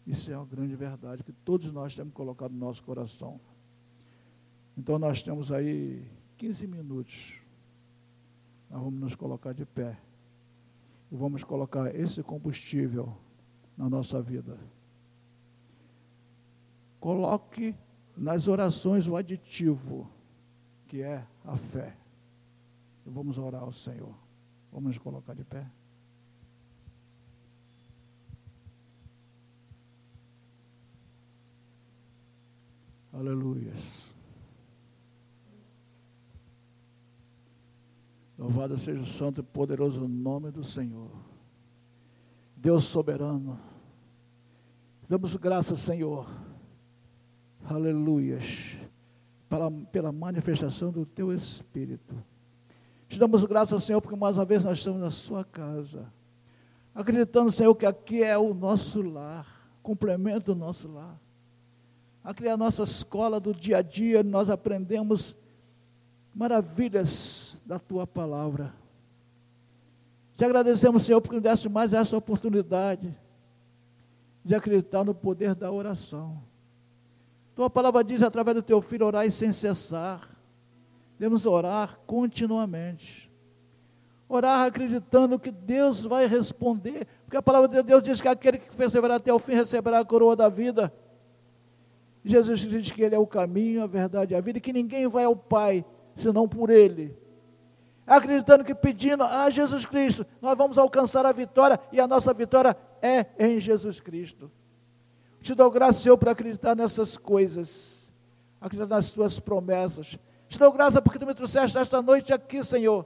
[0.06, 3.40] isso é uma grande verdade que todos nós temos colocado no nosso coração.
[4.78, 7.40] Então nós temos aí 15 minutos.
[8.70, 9.98] Nós vamos nos colocar de pé.
[11.12, 13.16] E vamos colocar esse combustível
[13.78, 14.58] na nossa vida.
[17.00, 17.76] Coloque
[18.16, 20.10] nas orações o aditivo,
[20.88, 21.98] que é a fé.
[23.06, 24.14] E vamos orar ao Senhor.
[24.72, 25.66] Vamos nos colocar de pé.
[33.12, 34.14] Aleluias.
[38.38, 41.31] Louvado seja o santo e poderoso nome do Senhor.
[42.62, 43.60] Deus soberano.
[45.10, 46.30] Damos graças, Senhor.
[47.66, 48.78] Aleluias.
[49.50, 52.16] Pela, pela manifestação do teu Espírito.
[53.10, 56.06] Te damos graças, Senhor, porque mais uma vez nós estamos na sua casa.
[56.94, 59.48] Acreditando, Senhor, que aqui é o nosso lar,
[59.82, 61.20] complemento do nosso lar.
[62.24, 65.36] Aqui é a nossa escola do dia a dia, nós aprendemos
[66.32, 68.72] maravilhas da tua palavra.
[70.42, 73.16] Te agradecemos, Senhor, porque nos deste mais essa oportunidade
[74.44, 76.42] de acreditar no poder da oração.
[77.56, 80.28] Tua palavra diz através do teu filho: orar sem cessar.
[81.20, 83.32] Devemos orar continuamente.
[84.28, 88.76] Orar acreditando que Deus vai responder, porque a palavra de Deus diz que aquele que
[88.76, 90.92] perseverar até o fim receberá a coroa da vida.
[92.26, 95.08] Jesus diz que Ele é o caminho, a verdade e a vida, e que ninguém
[95.08, 95.86] vai ao Pai
[96.16, 97.16] senão por Ele.
[98.12, 102.76] Acreditando que pedindo a Jesus Cristo, nós vamos alcançar a vitória, e a nossa vitória
[103.02, 104.52] é em Jesus Cristo.
[105.42, 108.12] Te dou graça, Senhor, por acreditar nessas coisas,
[108.60, 110.20] acreditar nas tuas promessas.
[110.50, 113.06] Te dou graça porque tu me trouxeste esta noite aqui, Senhor,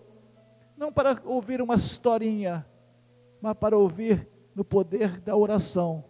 [0.75, 2.65] não para ouvir uma historinha,
[3.39, 6.03] mas para ouvir no poder da oração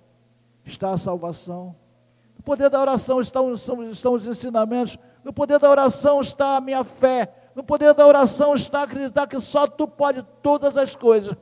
[0.64, 1.76] está a salvação
[2.46, 7.34] poder da oração estão, estão os ensinamentos, no poder da oração está a minha fé,
[7.56, 11.36] no poder da oração está acreditar que só Tu pode todas as coisas.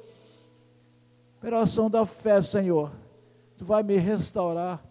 [1.42, 2.92] Pela oração da fé, Senhor,
[3.58, 4.82] Tu vai me restaurar.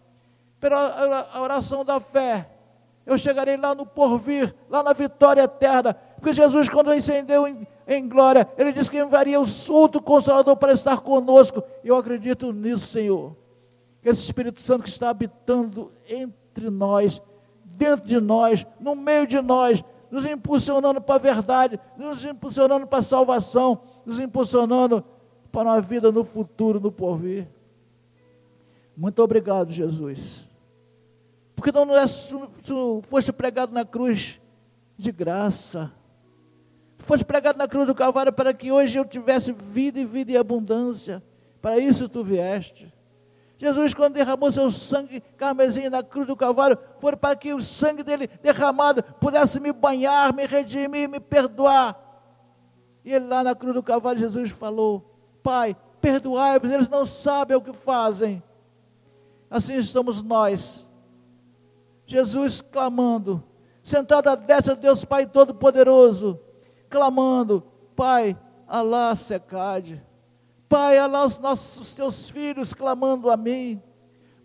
[0.59, 2.49] Pela oração da fé,
[3.05, 5.93] eu chegarei lá no porvir, lá na vitória eterna.
[5.93, 10.73] Porque Jesus, quando ascendeu em, em glória, Ele disse que enviaria o outro consolador para
[10.73, 11.63] estar conosco.
[11.83, 13.35] Eu acredito nisso, Senhor
[14.03, 17.21] esse Espírito Santo que está habitando entre nós,
[17.63, 22.99] dentro de nós, no meio de nós, nos impulsionando para a verdade, nos impulsionando para
[22.99, 25.03] a salvação, nos impulsionando
[25.51, 27.47] para uma vida no futuro, no porvir.
[28.95, 30.47] Muito obrigado, Jesus.
[31.55, 32.05] Porque não é,
[32.61, 34.39] tu foste pregado na cruz
[34.95, 35.91] de graça.
[36.99, 40.37] Foste pregado na cruz do Calvário para que hoje eu tivesse vida e vida e
[40.37, 41.23] abundância.
[41.59, 42.93] Para isso tu vieste.
[43.63, 48.03] Jesus, quando derramou seu sangue carmesim na cruz do Calvário, foi para que o sangue
[48.03, 51.97] dele derramado pudesse me banhar, me redimir, me perdoar.
[53.05, 57.61] E ele lá na cruz do Calvário, Jesus falou: Pai, perdoai-vos, eles não sabem o
[57.61, 58.43] que fazem.
[59.49, 60.85] Assim estamos nós.
[62.05, 63.41] Jesus clamando,
[63.81, 66.37] sentado à destra de Deus Pai Todo-Poderoso,
[66.89, 67.63] clamando:
[67.95, 68.37] Pai,
[68.67, 70.03] Alá secade
[70.73, 73.79] Pai, olha os nossos teus filhos clamando a mim.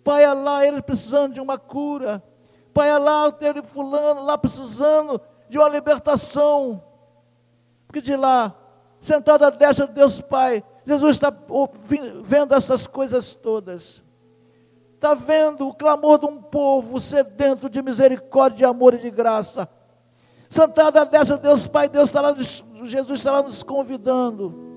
[0.04, 2.22] Pai, olha lá eles precisando de uma cura.
[2.74, 5.18] Pai, olha lá o teu fulano lá precisando
[5.48, 6.84] de uma libertação.
[7.86, 8.54] Porque de lá,
[9.00, 11.32] sentado à destra de Deus Pai, Jesus está
[12.22, 14.02] vendo essas coisas todas.
[14.96, 19.66] Está vendo o clamor de um povo sedento de misericórdia, de amor e de graça.
[20.46, 22.36] Sentado à destra de Deus Pai, Deus está lá,
[22.82, 24.67] Jesus está lá nos convidando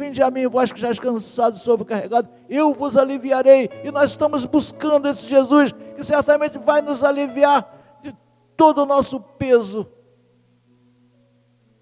[0.00, 3.68] Vinde a mim, vós que já cansado e sobrecarregado, eu vos aliviarei.
[3.84, 8.16] E nós estamos buscando esse Jesus, que certamente vai nos aliviar de
[8.56, 9.86] todo o nosso peso.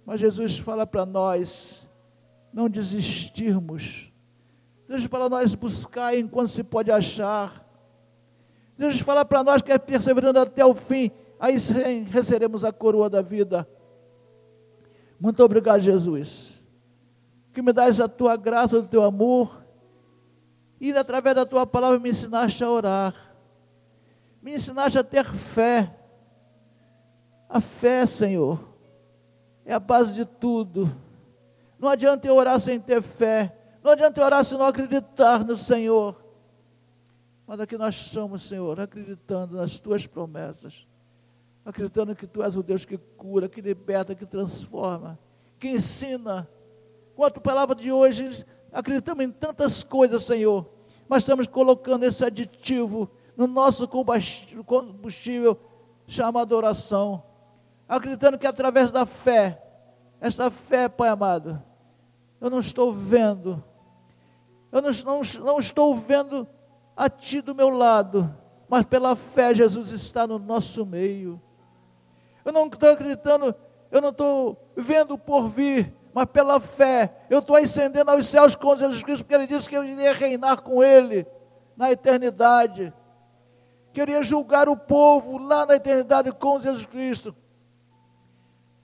[0.04, 1.88] Mas Jesus fala para nós
[2.52, 4.12] não desistirmos.
[4.88, 7.64] Jesus fala para nós buscar enquanto se pode achar.
[8.76, 11.56] Jesus fala para nós que é perseverando até o fim, aí
[12.10, 13.68] receberemos a coroa da vida.
[15.20, 16.57] Muito obrigado, Jesus
[17.58, 19.66] que me dás a tua graça, o teu amor,
[20.80, 23.34] e através da tua palavra me ensinaste a orar,
[24.40, 25.92] me ensinaste a ter fé.
[27.48, 28.60] A fé, Senhor,
[29.64, 30.88] é a base de tudo.
[31.80, 33.52] Não adianta eu orar sem ter fé,
[33.82, 36.14] não adianta eu orar se não acreditar no Senhor.
[37.44, 40.86] Mas aqui nós estamos, Senhor, acreditando nas tuas promessas,
[41.64, 45.18] acreditando que tu és o Deus que cura, que liberta, que transforma,
[45.58, 46.48] que ensina
[47.18, 50.70] com a tua palavra de hoje, acreditamos em tantas coisas, Senhor,
[51.08, 55.58] mas estamos colocando esse aditivo no nosso combustível
[56.06, 57.20] chamado oração,
[57.88, 59.60] acreditando que através da fé,
[60.20, 61.60] esta fé, Pai amado,
[62.40, 63.64] eu não estou vendo,
[64.70, 66.46] eu não, não, não estou vendo
[66.96, 68.32] a Ti do meu lado,
[68.68, 71.42] mas pela fé Jesus está no nosso meio.
[72.44, 73.52] Eu não estou acreditando,
[73.90, 78.76] eu não estou vendo por vir, mas pela fé eu estou ascendendo aos céus com
[78.76, 81.26] Jesus Cristo, porque Ele disse que eu iria reinar com Ele
[81.76, 82.92] na eternidade.
[83.92, 87.34] Queria julgar o povo lá na eternidade com Jesus Cristo.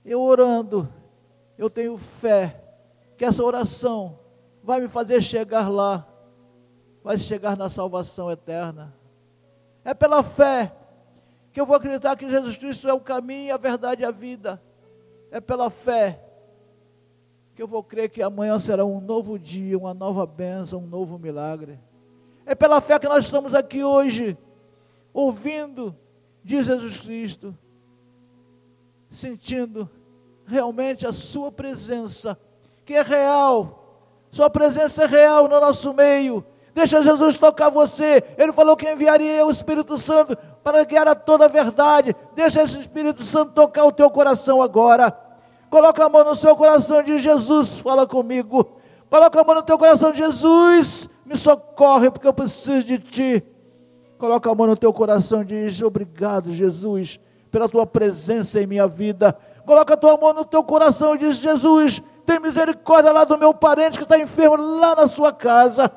[0.05, 0.93] Eu orando,
[1.57, 2.61] eu tenho fé
[3.17, 4.19] que essa oração
[4.63, 6.07] vai me fazer chegar lá,
[7.03, 8.95] vai chegar na salvação eterna.
[9.85, 10.75] É pela fé
[11.53, 14.61] que eu vou acreditar que Jesus Cristo é o caminho, a verdade e a vida.
[15.31, 16.24] É pela fé
[17.55, 21.19] que eu vou crer que amanhã será um novo dia, uma nova bênção, um novo
[21.19, 21.79] milagre.
[22.45, 24.37] É pela fé que nós estamos aqui hoje,
[25.13, 25.97] ouvindo
[26.43, 27.57] de Jesus Cristo,
[29.09, 29.89] sentindo
[30.45, 32.37] realmente a Sua presença,
[32.85, 34.01] que é real,
[34.33, 36.45] Sua presença é real no nosso meio.
[36.75, 38.21] Deixa Jesus tocar você.
[38.37, 42.17] Ele falou que enviaria o Espírito Santo para guiar a toda a verdade.
[42.35, 45.17] Deixa esse Espírito Santo tocar o teu coração agora.
[45.75, 48.77] Coloca a mão no seu coração de Jesus, fala comigo.
[49.11, 53.45] Coloca a mão no teu coração de Jesus, me socorre porque eu preciso de ti.
[54.17, 57.19] Coloca a mão no teu coração e diz: Obrigado, Jesus,
[57.51, 59.37] pela tua presença em minha vida.
[59.67, 63.53] Coloca a tua mão no teu coração e diz: Jesus, tem misericórdia lá do meu
[63.53, 65.91] parente que está enfermo lá na sua casa.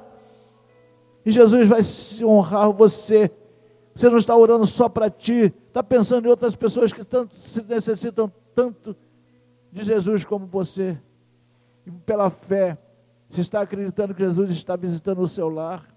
[1.23, 3.29] E Jesus vai se honrar você.
[3.93, 7.61] Você não está orando só para ti, está pensando em outras pessoas que tanto se
[7.61, 8.95] necessitam tanto
[9.77, 10.99] de Jesus como você.
[11.85, 12.77] E pela fé,
[13.29, 15.87] você está acreditando que Jesus está visitando o seu lar.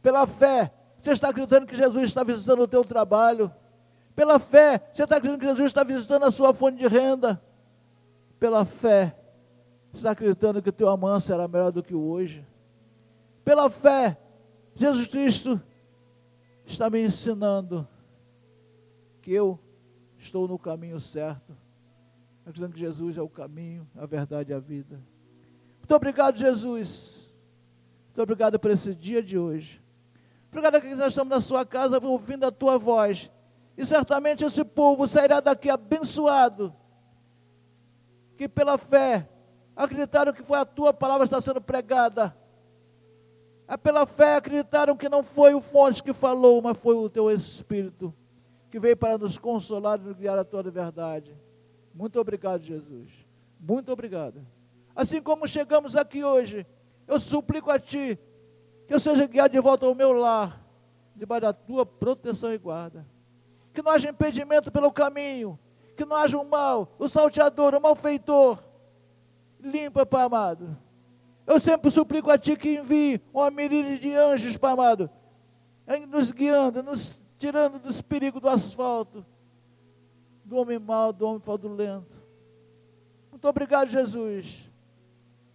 [0.00, 3.52] Pela fé, você está acreditando que Jesus está visitando o teu trabalho.
[4.14, 7.42] Pela fé, você está acreditando que Jesus está visitando a sua fonte de renda.
[8.38, 9.16] Pela fé,
[9.90, 12.46] você está acreditando que o teu amanhã será melhor do que hoje.
[13.44, 14.18] Pela fé,
[14.74, 15.60] Jesus Cristo
[16.64, 17.86] está me ensinando
[19.20, 19.58] que eu
[20.18, 21.63] estou no caminho certo
[22.44, 25.00] acreditando que Jesus é o caminho, a verdade e a vida.
[25.78, 27.28] Muito obrigado, Jesus.
[28.06, 29.82] Muito obrigado por esse dia de hoje.
[30.48, 33.30] Obrigado que nós estamos na sua casa ouvindo a tua voz.
[33.76, 36.74] E certamente esse povo sairá daqui abençoado.
[38.36, 39.28] Que pela fé
[39.74, 42.36] acreditaram que foi a tua palavra que está sendo pregada.
[43.66, 47.30] É pela fé acreditaram que não foi o fonte que falou, mas foi o teu
[47.30, 48.14] Espírito
[48.70, 51.36] que veio para nos consolar e nos guiar a tua verdade.
[51.94, 53.08] Muito obrigado, Jesus.
[53.60, 54.44] Muito obrigado.
[54.96, 56.66] Assim como chegamos aqui hoje,
[57.06, 58.18] eu suplico a Ti
[58.88, 60.60] que eu seja guiado de volta ao meu lar,
[61.14, 63.06] debaixo da Tua proteção e guarda.
[63.72, 65.58] Que não haja impedimento pelo caminho,
[65.96, 68.58] que não haja o mal, o salteador, o malfeitor.
[69.60, 70.76] Limpa, Pai amado.
[71.46, 75.08] Eu sempre suplico a Ti que envie uma miríade de anjos, Pai amado,
[76.08, 79.24] nos guiando, nos tirando dos perigos do asfalto
[80.44, 82.14] do homem mau, do homem fraudulento.
[83.30, 84.70] Muito obrigado, Jesus.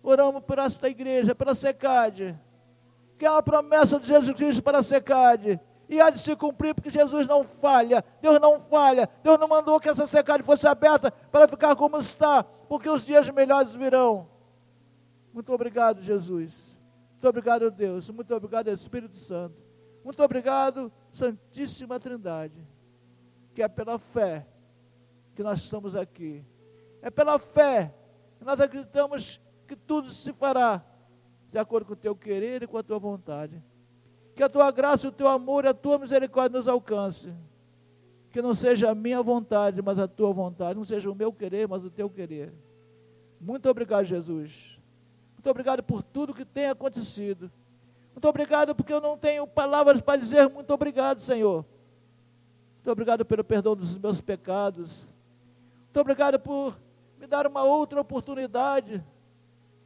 [0.02, 2.38] Oramos por esta igreja, pela secade,
[3.18, 5.60] que é uma promessa de Jesus Cristo para a secade.
[5.88, 9.80] E há de se cumprir, porque Jesus não falha, Deus não falha, Deus não mandou
[9.80, 14.30] que essa secade fosse aberta para ficar como está, porque os dias melhores virão.
[15.34, 16.80] Muito obrigado, Jesus.
[17.14, 18.10] Muito obrigado, Deus.
[18.10, 19.56] Muito obrigado, Espírito Santo.
[20.04, 22.68] Muito obrigado, Santíssima Trindade,
[23.54, 24.46] que é pela fé
[25.40, 26.44] que nós estamos aqui.
[27.02, 27.96] É pela fé
[28.38, 30.84] que nós acreditamos que tudo se fará
[31.50, 33.64] de acordo com o teu querer e com a tua vontade.
[34.36, 37.34] Que a tua graça, o teu amor e a tua misericórdia nos alcance.
[38.32, 40.76] Que não seja a minha vontade, mas a tua vontade.
[40.78, 42.54] Não seja o meu querer, mas o teu querer.
[43.40, 44.78] Muito obrigado, Jesus.
[45.36, 47.50] Muito obrigado por tudo que tem acontecido.
[48.12, 51.64] Muito obrigado porque eu não tenho palavras para dizer muito obrigado, Senhor.
[52.76, 55.08] Muito obrigado pelo perdão dos meus pecados.
[56.00, 56.80] Muito obrigado por
[57.20, 59.04] me dar uma outra oportunidade.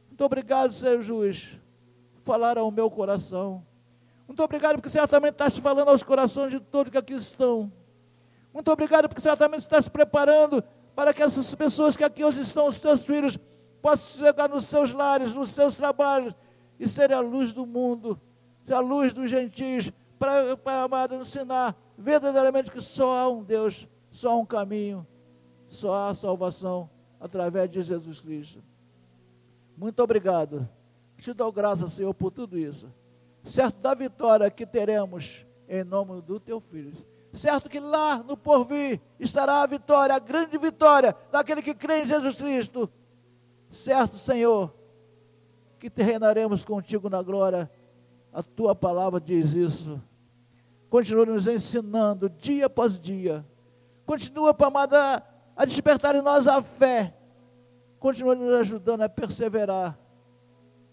[0.06, 1.58] Muito obrigado, Senhor juiz,
[2.12, 3.66] por falar ao meu coração.
[4.24, 7.72] Muito obrigado porque certamente estás falando aos corações de todos que aqui estão.
[8.52, 10.62] Muito obrigado porque certamente estás preparando
[10.94, 13.36] para que essas pessoas que aqui hoje estão, os teus filhos,
[13.82, 16.32] possam chegar nos seus lares, nos seus trabalhos
[16.78, 18.20] e serem a luz do mundo,
[18.64, 23.88] ser a luz dos gentios, para, para amado, ensinar verdadeiramente que só há um Deus,
[24.12, 25.04] só há um caminho,
[25.74, 26.88] só há salvação
[27.20, 28.62] através de Jesus Cristo.
[29.76, 30.68] Muito obrigado.
[31.18, 32.92] Te dou graças, Senhor, por tudo isso.
[33.44, 36.92] Certo da vitória que teremos em nome do teu filho.
[37.32, 42.06] Certo que lá no porvir estará a vitória, a grande vitória daquele que crê em
[42.06, 42.88] Jesus Cristo.
[43.70, 44.72] Certo, Senhor,
[45.78, 47.70] que reinaremos contigo na glória.
[48.32, 50.00] A tua palavra diz isso.
[50.88, 53.44] Continua nos ensinando dia após dia.
[54.06, 54.94] Continua, Pai amado,
[55.56, 57.14] a despertar em nós a fé.
[57.98, 59.98] continua nos ajudando a perseverar.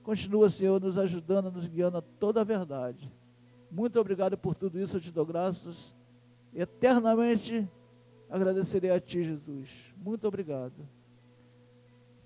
[0.03, 3.11] Continua, Senhor, nos ajudando, nos guiando a toda a verdade.
[3.69, 5.93] Muito obrigado por tudo isso, eu te dou graças.
[6.53, 7.69] Eternamente
[8.29, 9.93] agradecerei a Ti, Jesus.
[9.97, 10.73] Muito obrigado.